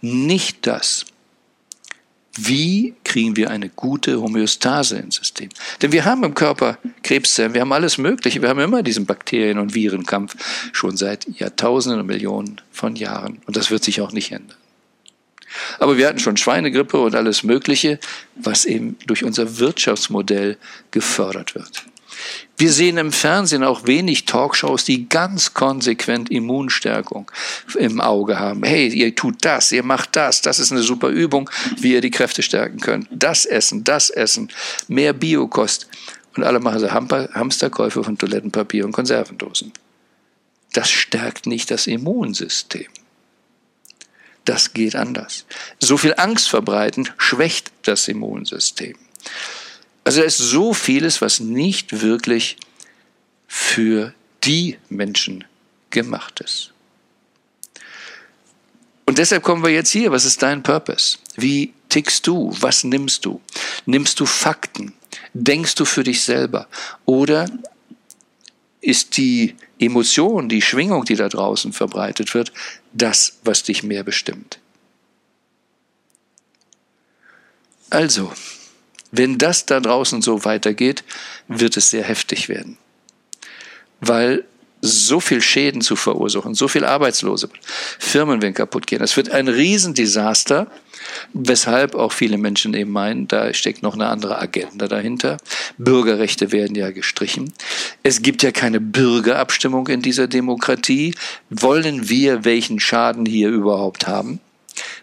nicht 0.00 0.66
das, 0.66 1.04
wie 2.36 2.94
kriegen 3.04 3.36
wir 3.36 3.50
eine 3.50 3.68
gute 3.68 4.20
Homöostase 4.20 4.98
ins 4.98 5.16
System? 5.16 5.50
Denn 5.82 5.92
wir 5.92 6.04
haben 6.04 6.24
im 6.24 6.34
Körper 6.34 6.78
Krebszellen, 7.02 7.54
wir 7.54 7.60
haben 7.60 7.72
alles 7.72 7.98
Mögliche, 7.98 8.42
wir 8.42 8.48
haben 8.48 8.60
immer 8.60 8.82
diesen 8.82 9.06
Bakterien- 9.06 9.58
und 9.58 9.74
Virenkampf 9.74 10.36
schon 10.72 10.96
seit 10.96 11.26
Jahrtausenden 11.38 12.00
und 12.00 12.06
Millionen 12.06 12.60
von 12.72 12.96
Jahren. 12.96 13.40
Und 13.46 13.56
das 13.56 13.70
wird 13.70 13.84
sich 13.84 14.00
auch 14.00 14.12
nicht 14.12 14.32
ändern. 14.32 14.56
Aber 15.78 15.96
wir 15.96 16.08
hatten 16.08 16.18
schon 16.18 16.36
Schweinegrippe 16.36 16.98
und 16.98 17.14
alles 17.14 17.44
Mögliche, 17.44 18.00
was 18.34 18.64
eben 18.64 18.96
durch 19.06 19.24
unser 19.24 19.58
Wirtschaftsmodell 19.58 20.56
gefördert 20.90 21.54
wird. 21.54 21.84
Wir 22.56 22.72
sehen 22.72 22.98
im 22.98 23.12
Fernsehen 23.12 23.64
auch 23.64 23.86
wenig 23.86 24.26
Talkshows, 24.26 24.84
die 24.84 25.08
ganz 25.08 25.54
konsequent 25.54 26.30
Immunstärkung 26.30 27.30
im 27.76 28.00
Auge 28.00 28.38
haben. 28.38 28.62
Hey, 28.62 28.88
ihr 28.88 29.14
tut 29.14 29.44
das, 29.44 29.72
ihr 29.72 29.82
macht 29.82 30.14
das, 30.16 30.40
das 30.40 30.58
ist 30.58 30.70
eine 30.70 30.82
super 30.82 31.08
Übung, 31.08 31.50
wie 31.78 31.92
ihr 31.92 32.00
die 32.00 32.10
Kräfte 32.10 32.42
stärken 32.42 32.80
könnt. 32.80 33.08
Das 33.10 33.44
essen, 33.44 33.82
das 33.84 34.10
essen, 34.10 34.50
mehr 34.88 35.12
Biokost. 35.12 35.88
Und 36.36 36.44
alle 36.44 36.60
machen 36.60 36.80
so 36.80 36.90
Hamsterkäufe 36.90 38.02
von 38.02 38.18
Toilettenpapier 38.18 38.84
und 38.84 38.92
Konservendosen. 38.92 39.72
Das 40.72 40.90
stärkt 40.90 41.46
nicht 41.46 41.70
das 41.70 41.86
Immunsystem. 41.86 42.88
Das 44.44 44.74
geht 44.74 44.96
anders. 44.96 45.46
So 45.78 45.96
viel 45.96 46.14
Angst 46.16 46.48
verbreiten 46.48 47.08
schwächt 47.16 47.72
das 47.82 48.08
Immunsystem. 48.08 48.96
Also 50.04 50.20
da 50.20 50.26
ist 50.26 50.38
so 50.38 50.74
vieles, 50.74 51.20
was 51.20 51.40
nicht 51.40 52.02
wirklich 52.02 52.56
für 53.48 54.14
die 54.44 54.78
Menschen 54.88 55.44
gemacht 55.90 56.40
ist. 56.40 56.72
Und 59.06 59.18
deshalb 59.18 59.42
kommen 59.42 59.62
wir 59.62 59.70
jetzt 59.70 59.90
hier. 59.90 60.12
Was 60.12 60.24
ist 60.24 60.42
dein 60.42 60.62
Purpose? 60.62 61.18
Wie 61.36 61.72
tickst 61.88 62.26
du? 62.26 62.54
Was 62.60 62.84
nimmst 62.84 63.24
du? 63.24 63.40
Nimmst 63.86 64.20
du 64.20 64.26
Fakten? 64.26 64.92
Denkst 65.32 65.74
du 65.74 65.84
für 65.84 66.04
dich 66.04 66.22
selber? 66.22 66.68
Oder 67.04 67.48
ist 68.80 69.16
die 69.16 69.54
Emotion, 69.78 70.48
die 70.48 70.62
Schwingung, 70.62 71.04
die 71.04 71.16
da 71.16 71.28
draußen 71.28 71.72
verbreitet 71.72 72.34
wird, 72.34 72.52
das, 72.92 73.38
was 73.44 73.62
dich 73.62 73.82
mehr 73.82 74.04
bestimmt? 74.04 74.58
Also, 77.90 78.32
wenn 79.16 79.38
das 79.38 79.66
da 79.66 79.80
draußen 79.80 80.22
so 80.22 80.44
weitergeht, 80.44 81.04
wird 81.48 81.76
es 81.76 81.90
sehr 81.90 82.04
heftig 82.04 82.48
werden. 82.48 82.78
Weil 84.00 84.44
so 84.86 85.18
viel 85.18 85.40
Schäden 85.40 85.80
zu 85.80 85.96
verursachen, 85.96 86.54
so 86.54 86.68
viel 86.68 86.84
Arbeitslose, 86.84 87.48
Firmen 87.98 88.42
werden 88.42 88.52
kaputt 88.52 88.86
gehen. 88.86 89.02
Es 89.02 89.16
wird 89.16 89.30
ein 89.30 89.48
Riesendesaster, 89.48 90.70
weshalb 91.32 91.94
auch 91.94 92.12
viele 92.12 92.36
Menschen 92.36 92.74
eben 92.74 92.90
meinen, 92.90 93.26
da 93.26 93.54
steckt 93.54 93.82
noch 93.82 93.94
eine 93.94 94.08
andere 94.08 94.38
Agenda 94.38 94.86
dahinter. 94.86 95.38
Bürgerrechte 95.78 96.52
werden 96.52 96.76
ja 96.76 96.90
gestrichen. 96.90 97.54
Es 98.02 98.20
gibt 98.20 98.42
ja 98.42 98.50
keine 98.50 98.78
Bürgerabstimmung 98.78 99.88
in 99.88 100.02
dieser 100.02 100.26
Demokratie. 100.26 101.14
Wollen 101.48 102.10
wir 102.10 102.44
welchen 102.44 102.78
Schaden 102.78 103.24
hier 103.24 103.48
überhaupt 103.48 104.06
haben? 104.06 104.40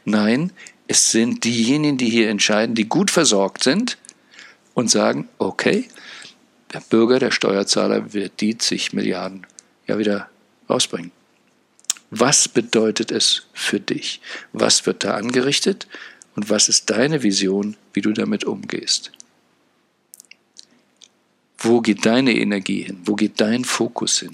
Nein, 0.05 0.51
es 0.87 1.09
sind 1.09 1.43
diejenigen, 1.43 1.97
die 1.97 2.09
hier 2.09 2.29
entscheiden, 2.29 2.75
die 2.75 2.87
gut 2.87 3.09
versorgt 3.09 3.63
sind 3.63 3.97
und 4.73 4.89
sagen, 4.89 5.27
okay, 5.37 5.87
der 6.73 6.79
Bürger, 6.79 7.19
der 7.19 7.31
Steuerzahler 7.31 8.13
wird 8.13 8.39
die 8.41 8.57
zig 8.57 8.93
Milliarden 8.93 9.45
ja 9.87 9.97
wieder 9.97 10.29
rausbringen. 10.69 11.11
Was 12.09 12.47
bedeutet 12.47 13.11
es 13.11 13.43
für 13.53 13.79
dich? 13.79 14.21
Was 14.53 14.85
wird 14.85 15.03
da 15.03 15.15
angerichtet? 15.15 15.87
Und 16.35 16.49
was 16.49 16.69
ist 16.69 16.89
deine 16.89 17.23
Vision, 17.23 17.77
wie 17.93 18.01
du 18.01 18.13
damit 18.13 18.43
umgehst? 18.43 19.11
Wo 21.57 21.81
geht 21.81 22.05
deine 22.05 22.33
Energie 22.35 22.83
hin? 22.83 23.01
Wo 23.05 23.15
geht 23.15 23.39
dein 23.39 23.65
Fokus 23.65 24.19
hin? 24.19 24.31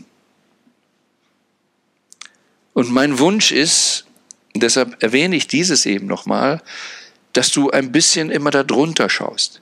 Und 2.74 2.92
mein 2.92 3.18
Wunsch 3.20 3.52
ist, 3.52 4.06
deshalb 4.56 5.02
erwähne 5.02 5.36
ich 5.36 5.48
dieses 5.48 5.86
eben 5.88 6.06
nochmal, 6.06 6.62
dass 7.34 7.52
du 7.52 7.72
ein 7.72 7.92
bisschen 7.92 8.30
immer 8.30 8.52
darunter 8.52 9.10
schaust 9.10 9.62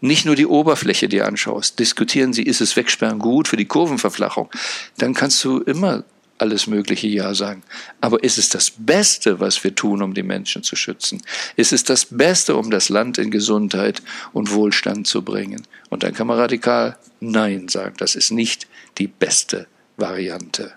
nicht 0.00 0.26
nur 0.26 0.36
die 0.36 0.46
Oberfläche 0.46 1.08
dir 1.08 1.26
anschaust, 1.26 1.78
diskutieren 1.78 2.32
sie, 2.32 2.42
ist 2.42 2.60
es 2.60 2.76
Wegsperren 2.76 3.18
gut 3.18 3.48
für 3.48 3.56
die 3.56 3.64
Kurvenverflachung, 3.64 4.50
dann 4.98 5.14
kannst 5.14 5.42
du 5.44 5.60
immer 5.60 6.04
alles 6.38 6.66
mögliche 6.66 7.06
Ja 7.06 7.34
sagen. 7.34 7.62
Aber 8.00 8.22
ist 8.22 8.38
es 8.38 8.48
das 8.48 8.70
Beste, 8.70 9.40
was 9.40 9.62
wir 9.64 9.74
tun, 9.74 10.02
um 10.02 10.14
die 10.14 10.22
Menschen 10.22 10.62
zu 10.62 10.76
schützen? 10.76 11.22
Ist 11.56 11.72
es 11.72 11.84
das 11.84 12.06
Beste, 12.06 12.56
um 12.56 12.70
das 12.70 12.88
Land 12.88 13.18
in 13.18 13.30
Gesundheit 13.30 14.02
und 14.32 14.52
Wohlstand 14.52 15.06
zu 15.06 15.22
bringen? 15.22 15.66
Und 15.88 16.02
dann 16.02 16.14
kann 16.14 16.26
man 16.26 16.38
radikal 16.38 16.98
Nein 17.20 17.68
sagen. 17.68 17.94
Das 17.98 18.14
ist 18.14 18.30
nicht 18.30 18.66
die 18.98 19.08
beste 19.08 19.66
Variante. 19.96 20.74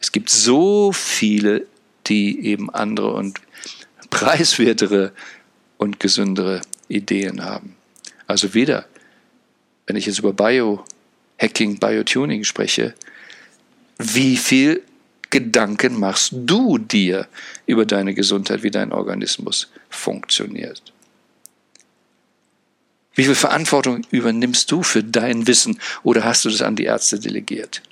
Es 0.00 0.12
gibt 0.12 0.30
so 0.30 0.92
viele, 0.92 1.66
die 2.06 2.44
eben 2.46 2.70
andere 2.70 3.12
und 3.12 3.40
preiswertere 4.10 5.12
und 5.78 6.00
gesündere 6.00 6.60
Ideen 6.88 7.44
haben. 7.44 7.76
Also 8.30 8.54
wieder, 8.54 8.86
wenn 9.86 9.96
ich 9.96 10.06
jetzt 10.06 10.20
über 10.20 10.32
Biohacking, 10.32 11.80
Biotuning 11.80 12.44
spreche, 12.44 12.94
wie 13.98 14.36
viel 14.36 14.84
Gedanken 15.30 15.98
machst 15.98 16.30
du 16.32 16.78
dir 16.78 17.26
über 17.66 17.84
deine 17.86 18.14
Gesundheit, 18.14 18.62
wie 18.62 18.70
dein 18.70 18.92
Organismus 18.92 19.68
funktioniert? 19.88 20.92
Wie 23.16 23.24
viel 23.24 23.34
Verantwortung 23.34 24.06
übernimmst 24.12 24.70
du 24.70 24.84
für 24.84 25.02
dein 25.02 25.48
Wissen 25.48 25.80
oder 26.04 26.22
hast 26.22 26.44
du 26.44 26.50
das 26.50 26.62
an 26.62 26.76
die 26.76 26.84
Ärzte 26.84 27.18
delegiert? 27.18 27.82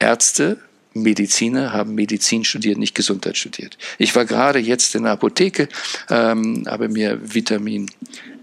Ärzte, 0.00 0.58
Mediziner 1.02 1.72
haben 1.72 1.94
Medizin 1.94 2.44
studiert, 2.44 2.78
nicht 2.78 2.94
Gesundheit 2.94 3.36
studiert. 3.36 3.76
Ich 3.98 4.14
war 4.14 4.24
gerade 4.24 4.58
jetzt 4.58 4.94
in 4.94 5.04
der 5.04 5.12
Apotheke, 5.12 5.68
ähm, 6.10 6.64
habe 6.66 6.88
mir 6.88 7.18
Vitamin 7.22 7.90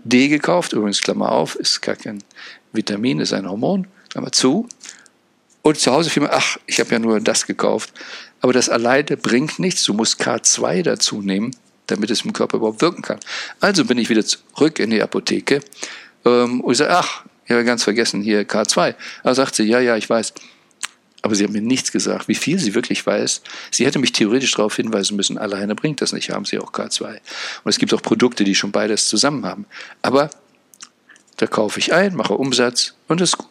D 0.03 0.27
gekauft, 0.27 0.73
übrigens 0.73 1.01
Klammer 1.01 1.31
auf, 1.31 1.55
ist 1.55 1.81
gar 1.81 1.95
kein 1.95 2.23
Vitamin, 2.71 3.19
ist 3.19 3.33
ein 3.33 3.49
Hormon, 3.49 3.87
Klammer 4.09 4.31
zu. 4.31 4.67
Und 5.61 5.79
zu 5.79 5.91
Hause 5.91 6.09
fiel 6.09 6.23
mir, 6.23 6.33
ach, 6.33 6.57
ich 6.65 6.79
habe 6.79 6.91
ja 6.91 6.99
nur 6.99 7.19
das 7.21 7.47
gekauft. 7.47 7.93
Aber 8.41 8.51
das 8.51 8.67
alleine 8.67 9.15
bringt 9.15 9.59
nichts. 9.59 9.83
Du 9.85 9.93
musst 9.93 10.21
K2 10.21 10.83
dazu 10.83 11.21
nehmen, 11.21 11.55
damit 11.87 12.11
es 12.11 12.25
im 12.25 12.33
Körper 12.33 12.57
überhaupt 12.57 12.81
wirken 12.81 13.01
kann. 13.01 13.19
Also 13.61 13.85
bin 13.85 13.97
ich 13.97 14.09
wieder 14.09 14.25
zurück 14.25 14.79
in 14.79 14.89
die 14.89 15.01
Apotheke 15.01 15.61
ähm, 16.25 16.59
und 16.61 16.73
ich 16.73 16.77
sage, 16.77 16.91
ach, 16.93 17.23
ich 17.45 17.51
habe 17.51 17.63
ganz 17.63 17.83
vergessen, 17.83 18.21
hier 18.21 18.47
K2. 18.47 18.95
Da 19.23 19.35
sagt 19.35 19.55
sie, 19.55 19.63
ja, 19.63 19.79
ja, 19.79 19.97
ich 19.97 20.09
weiß. 20.09 20.33
Aber 21.23 21.35
sie 21.35 21.45
hat 21.45 21.51
mir 21.51 21.61
nichts 21.61 21.93
gesagt, 21.93 22.27
wie 22.27 22.35
viel 22.35 22.59
sie 22.59 22.75
wirklich 22.75 23.05
weiß. 23.05 23.41
Sie 23.71 23.85
hätte 23.85 23.97
mich 23.97 24.11
theoretisch 24.11 24.51
darauf 24.51 24.75
hinweisen 24.75 25.15
müssen, 25.15 25.37
alleine 25.37 25.73
bringt 25.73 26.01
das 26.01 26.11
nicht, 26.11 26.29
haben 26.29 26.43
sie 26.43 26.59
auch 26.59 26.73
K2. 26.73 27.07
Und 27.63 27.69
es 27.69 27.77
gibt 27.77 27.93
auch 27.93 28.01
Produkte, 28.01 28.43
die 28.43 28.53
schon 28.53 28.73
beides 28.73 29.07
zusammen 29.07 29.45
haben. 29.45 29.65
Aber 30.01 30.29
da 31.37 31.47
kaufe 31.47 31.79
ich 31.79 31.93
ein, 31.93 32.13
mache 32.15 32.33
Umsatz 32.33 32.93
und 33.07 33.21
ist 33.21 33.37
gut. 33.37 33.47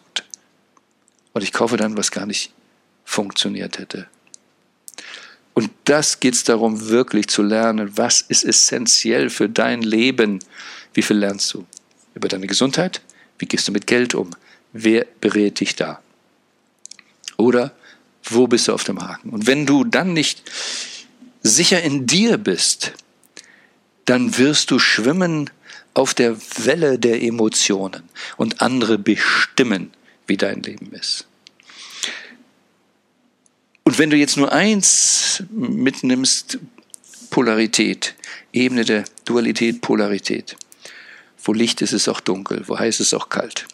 Und 1.33 1.43
ich 1.43 1.53
kaufe 1.53 1.79
dann, 1.79 1.97
was 1.97 2.11
gar 2.11 2.27
nicht 2.27 2.53
funktioniert 3.07 3.79
hätte. 3.79 4.07
Und 5.55 5.71
das 5.85 6.21
geht 6.21 6.35
es 6.35 6.45
darum, 6.45 6.91
wirklich 6.91 7.29
zu 7.29 7.43
lernen, 7.43 7.97
was 7.97 8.21
ist 8.21 8.45
essentiell 8.45 9.31
für 9.31 9.49
dein 9.49 9.81
Leben. 9.81 10.41
Wie 10.93 11.03
viel 11.03 11.17
lernst 11.17 11.55
du? 11.55 11.67
Über 12.15 12.29
deine 12.29 12.47
Gesundheit? 12.47 13.01
Wie 13.39 13.47
gehst 13.47 13.67
du 13.67 13.73
mit 13.73 13.87
Geld 13.87 14.15
um? 14.15 14.31
Wer 14.75 15.07
berät 15.23 15.61
dich 15.61 15.75
da? 15.75 16.02
Oder 17.37 17.73
wo 18.25 18.47
bist 18.47 18.69
du 18.69 18.73
auf 18.73 18.85
dem 18.85 19.01
Haken? 19.01 19.31
Und 19.31 19.47
wenn 19.47 19.67
du 19.67 19.85
dann 19.85 20.13
nicht 20.13 20.43
sicher 21.43 21.83
in 21.83 22.07
dir 22.07 22.39
bist, 22.39 22.93
dann 24.05 24.39
wirst 24.39 24.71
du 24.71 24.79
schwimmen 24.79 25.51
auf 25.95 26.15
der 26.15 26.37
Welle 26.65 26.99
der 26.99 27.23
Emotionen 27.23 28.03
und 28.37 28.61
andere 28.63 28.99
bestimmen, 28.99 29.93
wie 30.27 30.37
dein 30.37 30.63
Leben 30.63 30.93
ist. 30.93 31.27
Und 33.85 33.99
wenn 33.99 34.11
du 34.11 34.17
jetzt 34.17 34.37
nur 34.37 34.53
eins 34.53 35.43
mitnimmst, 35.51 36.59
Polarität, 37.31 38.15
Ebene 38.53 38.85
der 38.85 39.05
Dualität, 39.25 39.81
Polarität. 39.81 40.57
Wo 41.43 41.53
Licht 41.53 41.83
ist, 41.83 41.93
ist 41.93 42.09
auch 42.09 42.21
dunkel, 42.21 42.63
wo 42.69 42.79
heiß 42.79 43.01
ist 43.01 43.15
auch 43.15 43.29
kalt. 43.29 43.67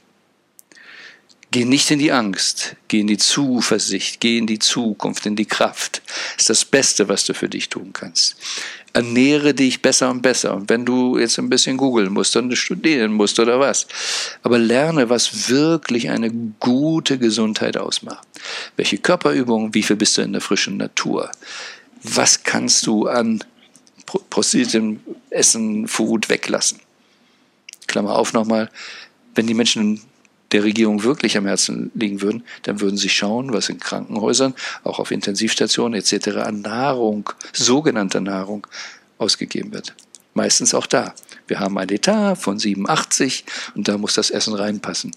Geh 1.51 1.65
nicht 1.65 1.91
in 1.91 1.99
die 1.99 2.13
Angst, 2.13 2.77
geh 2.89 3.01
in 3.01 3.07
die 3.07 3.17
Zuversicht, 3.17 4.21
geh 4.21 4.37
in 4.37 4.47
die 4.47 4.59
Zukunft, 4.59 5.25
in 5.25 5.35
die 5.35 5.47
Kraft. 5.47 6.03
Das 6.35 6.43
ist 6.43 6.51
das 6.51 6.65
Beste, 6.67 7.09
was 7.09 7.25
du 7.25 7.33
für 7.33 7.49
dich 7.49 7.71
tun 7.71 7.95
kannst. 7.95 8.37
Ernähre 8.93 9.55
dich 9.55 9.81
besser 9.81 10.11
und 10.11 10.21
besser. 10.21 10.55
Und 10.55 10.69
wenn 10.69 10.85
du 10.85 11.19
jetzt 11.19 11.39
ein 11.39 11.49
bisschen 11.49 11.79
googeln 11.79 12.13
musst 12.13 12.37
und 12.37 12.55
studieren 12.55 13.15
musst 13.15 13.41
oder 13.41 13.59
was, 13.59 13.87
aber 14.43 14.59
lerne, 14.59 15.09
was 15.09 15.49
wirklich 15.49 16.11
eine 16.11 16.31
gute 16.61 17.19
Gesundheit 17.19 17.79
ausmacht. 17.79 18.27
Welche 18.77 18.99
Körperübungen, 18.99 19.73
wie 19.73 19.83
viel 19.83 19.97
bist 19.97 20.19
du 20.19 20.23
in 20.23 20.33
der 20.33 20.43
frischen 20.43 20.77
Natur? 20.77 21.31
Was 22.03 22.43
kannst 22.43 22.87
du 22.87 23.07
an 23.07 23.43
prozessiertem 24.05 25.01
Essen, 25.31 25.89
Food 25.89 26.29
weglassen? 26.29 26.81
Klammer 27.87 28.17
auf 28.17 28.35
nochmal, 28.35 28.71
wenn 29.35 29.47
die 29.47 29.55
Menschen 29.55 30.03
der 30.53 30.65
Regierung 30.65 31.03
wirklich 31.03 31.37
am 31.37 31.47
Herzen 31.47 31.91
liegen 31.95 32.23
würden, 32.23 32.43
dann 32.63 32.81
würden 32.81 32.97
sie 32.97 33.09
schauen, 33.09 33.53
was 33.53 33.69
in 33.69 33.79
Krankenhäusern, 33.79 34.55
auch 34.83 34.99
auf 34.99 35.11
Intensivstationen 35.11 35.99
etc. 35.99 36.29
an 36.39 36.63
Nahrung, 36.63 37.31
sogenannter 37.53 38.21
Nahrung, 38.21 38.67
ausgegeben 39.19 39.73
wird. 39.73 39.95
Meistens 40.35 40.75
auch 40.75 40.87
da. 40.87 41.15
Wir 41.49 41.59
haben 41.59 41.77
ein 41.79 41.89
Etat 41.89 42.37
von 42.37 42.59
87 42.59 43.45
und 43.75 43.89
da 43.89 43.99
muss 43.99 44.15
das 44.15 44.31
Essen 44.31 44.55
reinpassen. 44.55 45.11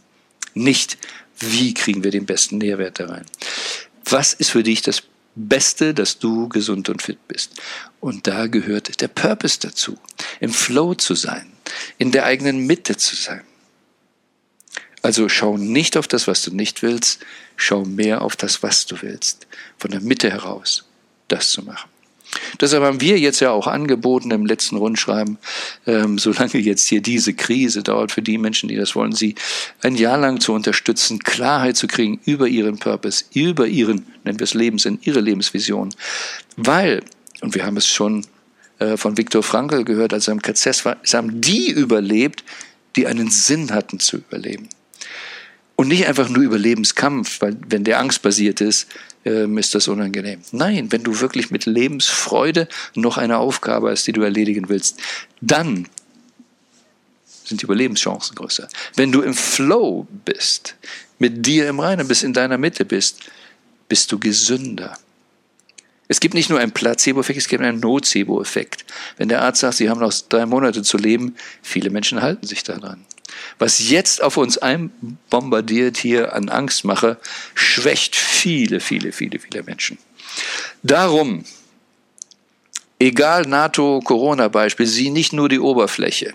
Nicht, 0.53 0.97
wie 1.39 1.73
kriegen 1.73 2.03
wir 2.03 2.11
den 2.11 2.25
besten 2.25 2.57
Nährwert 2.57 2.99
da 2.99 3.07
rein. 3.07 3.25
Was 4.05 4.33
ist 4.33 4.49
für 4.49 4.63
dich 4.63 4.81
das 4.81 5.03
Beste, 5.35 5.93
dass 5.93 6.19
du 6.19 6.49
gesund 6.49 6.89
und 6.89 7.01
fit 7.01 7.27
bist? 7.27 7.61
Und 7.99 8.27
da 8.27 8.47
gehört 8.47 8.99
der 9.01 9.07
Purpose 9.07 9.59
dazu, 9.59 9.97
im 10.39 10.51
Flow 10.51 10.95
zu 10.95 11.15
sein, 11.15 11.51
in 11.97 12.11
der 12.11 12.25
eigenen 12.25 12.65
Mitte 12.65 12.97
zu 12.97 13.15
sein. 13.15 13.41
Also 15.01 15.29
schau 15.29 15.57
nicht 15.57 15.97
auf 15.97 16.07
das, 16.07 16.27
was 16.27 16.43
du 16.43 16.55
nicht 16.55 16.83
willst, 16.83 17.25
schau 17.55 17.83
mehr 17.85 18.21
auf 18.21 18.35
das, 18.35 18.61
was 18.63 18.85
du 18.85 19.01
willst. 19.01 19.47
Von 19.77 19.91
der 19.91 20.01
Mitte 20.01 20.29
heraus 20.29 20.85
das 21.27 21.51
zu 21.51 21.63
machen. 21.63 21.89
Deshalb 22.59 22.83
haben 22.83 23.01
wir 23.01 23.19
jetzt 23.19 23.41
ja 23.41 23.51
auch 23.51 23.67
angeboten 23.67 24.31
im 24.31 24.45
letzten 24.45 24.77
Rundschreiben, 24.77 25.37
ähm, 25.85 26.17
solange 26.17 26.57
jetzt 26.59 26.87
hier 26.87 27.01
diese 27.01 27.33
Krise 27.33 27.83
dauert, 27.83 28.11
für 28.11 28.21
die 28.21 28.37
Menschen, 28.37 28.69
die 28.69 28.77
das 28.77 28.95
wollen, 28.95 29.11
sie 29.11 29.35
ein 29.81 29.95
Jahr 29.95 30.17
lang 30.17 30.39
zu 30.39 30.53
unterstützen, 30.53 31.19
Klarheit 31.19 31.75
zu 31.75 31.87
kriegen 31.87 32.21
über 32.25 32.47
ihren 32.47 32.77
Purpose, 32.77 33.25
über 33.33 33.67
ihren, 33.67 34.05
nennen 34.23 34.39
wir 34.39 34.45
es 34.45 34.53
Lebenssinn, 34.53 34.99
ihre 35.01 35.19
Lebensvision. 35.19 35.89
Weil, 36.55 37.03
und 37.41 37.53
wir 37.53 37.65
haben 37.65 37.77
es 37.77 37.87
schon 37.87 38.25
äh, 38.79 38.95
von 38.95 39.17
Viktor 39.17 39.43
Frankl 39.43 39.83
gehört, 39.83 40.13
als 40.13 40.27
er 40.27 40.33
im 40.33 40.41
KZ 40.41 40.85
war, 40.85 40.97
es 41.03 41.13
haben 41.13 41.41
die 41.41 41.69
überlebt, 41.69 42.45
die 42.95 43.07
einen 43.07 43.29
Sinn 43.29 43.71
hatten 43.71 43.99
zu 43.99 44.17
überleben. 44.17 44.69
Und 45.75 45.87
nicht 45.87 46.07
einfach 46.07 46.29
nur 46.29 46.43
Überlebenskampf, 46.43 47.41
weil 47.41 47.57
wenn 47.67 47.83
der 47.83 47.99
Angst 47.99 48.21
basiert 48.21 48.61
ist, 48.61 48.87
ähm, 49.25 49.57
ist 49.57 49.73
das 49.73 49.87
unangenehm. 49.87 50.41
Nein, 50.51 50.91
wenn 50.91 51.03
du 51.03 51.19
wirklich 51.19 51.51
mit 51.51 51.65
Lebensfreude 51.65 52.67
noch 52.95 53.17
eine 53.17 53.37
Aufgabe 53.37 53.89
hast, 53.89 54.05
die 54.05 54.11
du 54.11 54.21
erledigen 54.21 54.69
willst, 54.69 54.99
dann 55.41 55.87
sind 57.43 57.61
die 57.61 57.65
Überlebenschancen 57.65 58.35
größer. 58.35 58.67
Wenn 58.95 59.11
du 59.11 59.21
im 59.21 59.33
Flow 59.33 60.07
bist, 60.25 60.75
mit 61.19 61.45
dir 61.45 61.67
im 61.67 61.79
Reinen 61.79 62.07
bist, 62.07 62.23
in 62.23 62.33
deiner 62.33 62.57
Mitte 62.57 62.85
bist, 62.85 63.19
bist 63.87 64.11
du 64.11 64.19
gesünder. 64.19 64.97
Es 66.07 66.19
gibt 66.19 66.33
nicht 66.33 66.49
nur 66.49 66.59
einen 66.59 66.71
Placebo-Effekt, 66.71 67.39
es 67.39 67.47
gibt 67.47 67.63
einen 67.63 67.79
Nocebo-Effekt. 67.79 68.85
Wenn 69.17 69.29
der 69.29 69.41
Arzt 69.43 69.61
sagt, 69.61 69.77
Sie 69.77 69.89
haben 69.89 69.99
noch 69.99 70.13
drei 70.29 70.45
Monate 70.45 70.81
zu 70.83 70.97
leben, 70.97 71.35
viele 71.61 71.89
Menschen 71.89 72.21
halten 72.21 72.45
sich 72.45 72.63
daran. 72.63 73.05
Was 73.59 73.89
jetzt 73.89 74.21
auf 74.21 74.37
uns 74.37 74.57
einbombardiert 74.57 75.97
hier 75.97 76.33
an 76.33 76.49
Angstmache, 76.49 77.17
schwächt 77.53 78.15
viele, 78.15 78.79
viele, 78.79 79.11
viele, 79.11 79.39
viele 79.39 79.63
Menschen. 79.63 79.97
Darum, 80.83 81.43
egal 82.99 83.43
NATO-Corona-Beispiel, 83.43 84.87
sieh 84.87 85.09
nicht 85.09 85.33
nur 85.33 85.49
die 85.49 85.59
Oberfläche. 85.59 86.33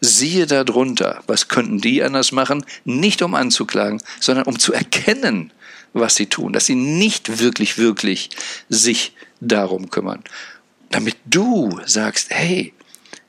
Siehe 0.00 0.46
darunter, 0.46 1.22
was 1.26 1.48
könnten 1.48 1.80
die 1.80 2.02
anders 2.02 2.30
machen, 2.30 2.64
nicht 2.84 3.20
um 3.22 3.34
anzuklagen, 3.34 4.00
sondern 4.20 4.46
um 4.46 4.58
zu 4.58 4.72
erkennen, 4.72 5.52
was 5.92 6.14
sie 6.14 6.26
tun, 6.26 6.52
dass 6.52 6.66
sie 6.66 6.76
nicht 6.76 7.40
wirklich, 7.40 7.78
wirklich 7.78 8.30
sich 8.68 9.12
darum 9.40 9.90
kümmern. 9.90 10.22
Damit 10.90 11.16
du 11.26 11.80
sagst, 11.84 12.28
hey, 12.30 12.72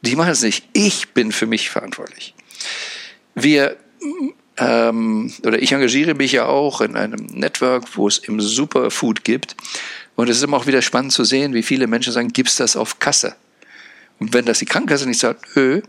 die 0.01 0.15
machen 0.15 0.31
es 0.31 0.41
nicht, 0.41 0.67
ich 0.73 1.09
bin 1.09 1.31
für 1.31 1.47
mich 1.47 1.69
verantwortlich. 1.69 2.33
Wir 3.35 3.77
ähm, 4.59 5.33
oder 5.43 5.61
ich 5.61 5.71
engagiere 5.71 6.13
mich 6.13 6.33
ja 6.33 6.45
auch 6.45 6.81
in 6.81 6.95
einem 6.95 7.25
Network, 7.27 7.95
wo 7.95 8.07
es 8.07 8.17
im 8.19 8.41
Superfood 8.41 9.23
gibt. 9.23 9.55
Und 10.15 10.29
es 10.29 10.37
ist 10.37 10.43
immer 10.43 10.57
auch 10.57 10.67
wieder 10.67 10.81
spannend 10.81 11.13
zu 11.13 11.23
sehen, 11.23 11.53
wie 11.53 11.63
viele 11.63 11.87
Menschen 11.87 12.11
sagen, 12.11 12.29
gibt's 12.29 12.57
das 12.57 12.75
auf 12.75 12.99
Kasse? 12.99 13.35
Und 14.19 14.33
wenn 14.33 14.45
das 14.45 14.59
die 14.59 14.65
Krankenkasse 14.65 15.07
nicht 15.07 15.19
sagt, 15.19 15.55
nö, 15.55 15.81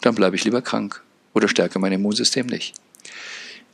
dann 0.00 0.14
bleibe 0.16 0.34
ich 0.34 0.44
lieber 0.44 0.62
krank 0.62 1.02
oder 1.32 1.46
stärke 1.46 1.78
mein 1.78 1.92
Immunsystem 1.92 2.46
nicht. 2.46 2.74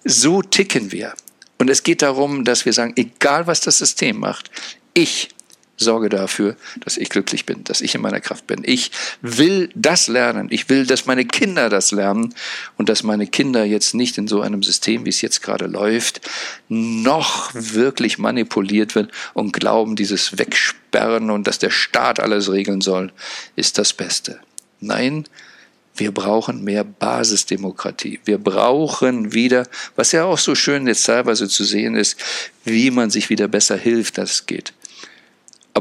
So 0.05 0.43
ticken 0.43 0.93
wir. 0.93 1.15
Und 1.59 1.71
es 1.71 1.83
geht 1.83 2.03
darum, 2.03 2.45
dass 2.45 2.67
wir 2.67 2.75
sagen, 2.75 2.93
egal 2.97 3.47
was 3.47 3.61
das 3.61 3.79
System 3.79 4.19
macht, 4.19 4.51
ich 4.93 5.31
sorge 5.77 6.09
dafür, 6.09 6.57
dass 6.81 6.97
ich 6.97 7.09
glücklich 7.11 7.47
bin, 7.47 7.65
dass 7.65 7.81
ich 7.81 7.95
in 7.95 8.01
meiner 8.01 8.21
Kraft 8.21 8.47
bin. 8.47 8.63
Ich 8.65 8.91
will 9.21 9.71
das 9.75 10.09
lernen. 10.09 10.49
Ich 10.51 10.69
will, 10.69 10.87
dass 10.87 11.07
meine 11.07 11.25
Kinder 11.25 11.69
das 11.69 11.93
lernen 11.93 12.35
und 12.77 12.89
dass 12.89 13.03
meine 13.03 13.27
Kinder 13.27 13.65
jetzt 13.65 13.95
nicht 13.95 14.19
in 14.19 14.29
so 14.29 14.41
einem 14.41 14.63
System, 14.63 15.05
wie 15.05 15.11
es 15.11 15.21
jetzt 15.21 15.43
gerade 15.43 15.67
läuft, 15.67 16.21
noch 16.69 17.51
wirklich 17.55 18.19
manipuliert 18.19 18.95
wird 18.95 19.13
und 19.35 19.53
glauben, 19.53 19.97
dieses 19.97 20.39
Wegsperren 20.39 21.31
und 21.31 21.47
dass 21.47 21.59
der 21.59 21.71
Staat 21.71 22.21
alles 22.21 22.51
regeln 22.51 22.81
soll, 22.81 23.13
ist 23.55 23.79
das 23.79 23.93
Beste. 23.93 24.41
Nein, 24.81 25.25
wir 25.97 26.13
brauchen 26.13 26.63
mehr 26.63 26.85
Basisdemokratie. 26.85 28.21
Wir 28.25 28.39
brauchen 28.39 29.33
wieder, 29.33 29.67
was 29.95 30.13
ja 30.13 30.25
auch 30.25 30.39
so 30.39 30.55
schön 30.55 30.87
jetzt 30.87 31.05
teilweise 31.05 31.49
zu 31.49 31.65
sehen 31.65 31.95
ist, 31.95 32.19
wie 32.65 32.91
man 32.91 33.11
sich 33.11 33.31
wieder 33.31 33.49
besser 33.49 33.77
hilft, 33.77 34.19
dass 34.19 34.33
es 34.33 34.47
geht. 34.47 34.75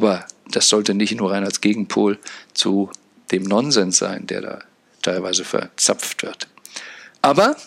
Aber 0.05 0.23
das 0.51 0.69
sollte 0.69 0.93
nicht 0.93 1.15
nur 1.17 1.31
rein 1.31 1.43
als 1.43 1.61
Gegenpol 1.61 2.19
zu 2.53 2.91
dem 3.31 3.41
Nonsens 3.41 3.97
sein, 3.97 4.27
der 4.27 4.41
da 4.41 4.59
teilweise 5.01 5.43
verzapft 5.43 6.21
wird. 6.21 6.47
Aber 7.23 7.57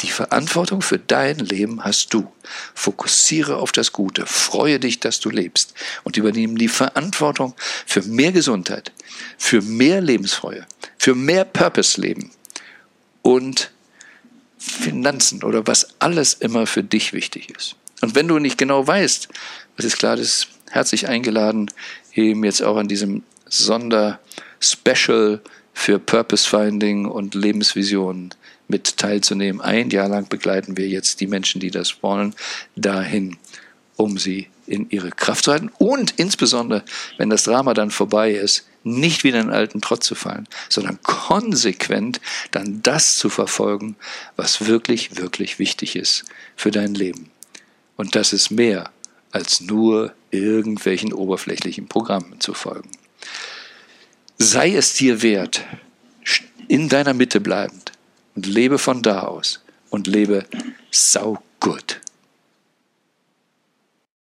die 0.00 0.08
Verantwortung 0.08 0.82
für 0.82 0.98
dein 0.98 1.38
Leben 1.38 1.84
hast 1.84 2.12
du. 2.12 2.26
Fokussiere 2.74 3.58
auf 3.58 3.70
das 3.70 3.92
Gute, 3.92 4.26
freue 4.26 4.80
dich, 4.80 4.98
dass 4.98 5.20
du 5.20 5.30
lebst 5.30 5.74
und 6.02 6.16
übernehme 6.16 6.58
die 6.58 6.66
Verantwortung 6.66 7.54
für 7.86 8.02
mehr 8.02 8.32
Gesundheit, 8.32 8.90
für 9.38 9.62
mehr 9.62 10.00
Lebensfreude, 10.00 10.66
für 10.98 11.14
mehr 11.14 11.44
Purpose-Leben 11.44 12.32
und 13.22 13.70
Finanzen 14.58 15.44
oder 15.44 15.64
was 15.68 15.86
alles 16.00 16.34
immer 16.34 16.66
für 16.66 16.82
dich 16.82 17.12
wichtig 17.12 17.50
ist. 17.56 17.76
Und 18.00 18.16
wenn 18.16 18.26
du 18.26 18.40
nicht 18.40 18.58
genau 18.58 18.84
weißt, 18.84 19.28
was 19.76 19.86
ist 19.86 19.98
klar, 19.98 20.16
das 20.16 20.26
ist 20.26 20.48
herzlich 20.76 21.08
eingeladen, 21.08 21.70
eben 22.14 22.44
jetzt 22.44 22.62
auch 22.62 22.76
an 22.76 22.86
diesem 22.86 23.22
Sonder-Special 23.48 25.40
für 25.72 25.98
Purpose 25.98 26.46
Finding 26.46 27.06
und 27.06 27.34
Lebensvisionen 27.34 28.34
mit 28.68 28.98
teilzunehmen. 28.98 29.62
Ein 29.62 29.88
Jahr 29.88 30.08
lang 30.08 30.28
begleiten 30.28 30.76
wir 30.76 30.86
jetzt 30.86 31.20
die 31.20 31.26
Menschen, 31.26 31.60
die 31.60 31.70
das 31.70 32.02
wollen, 32.02 32.34
dahin, 32.76 33.38
um 33.96 34.18
sie 34.18 34.48
in 34.66 34.90
ihre 34.90 35.10
Kraft 35.10 35.44
zu 35.44 35.52
halten 35.52 35.70
und 35.78 36.12
insbesondere, 36.18 36.84
wenn 37.16 37.30
das 37.30 37.44
Drama 37.44 37.72
dann 37.72 37.90
vorbei 37.90 38.32
ist, 38.32 38.66
nicht 38.84 39.24
wieder 39.24 39.40
in 39.40 39.46
den 39.46 39.54
alten 39.54 39.80
Trott 39.80 40.04
zu 40.04 40.14
fallen, 40.14 40.46
sondern 40.68 40.98
konsequent 41.02 42.20
dann 42.50 42.82
das 42.82 43.16
zu 43.16 43.30
verfolgen, 43.30 43.96
was 44.36 44.66
wirklich, 44.66 45.16
wirklich 45.16 45.58
wichtig 45.58 45.96
ist 45.96 46.24
für 46.54 46.70
dein 46.70 46.94
Leben. 46.94 47.30
Und 47.96 48.14
das 48.14 48.34
ist 48.34 48.50
mehr 48.50 48.90
als 49.30 49.60
nur 49.60 50.12
irgendwelchen 50.38 51.12
oberflächlichen 51.12 51.88
Programmen 51.88 52.40
zu 52.40 52.54
folgen. 52.54 52.90
Sei 54.38 54.74
es 54.74 54.94
dir 54.94 55.22
wert, 55.22 55.64
in 56.68 56.88
deiner 56.88 57.14
Mitte 57.14 57.40
bleibend 57.40 57.92
und 58.34 58.46
lebe 58.46 58.78
von 58.78 59.02
da 59.02 59.22
aus 59.22 59.62
und 59.90 60.06
lebe 60.06 60.46
sau 60.90 61.42
gut. 61.60 62.00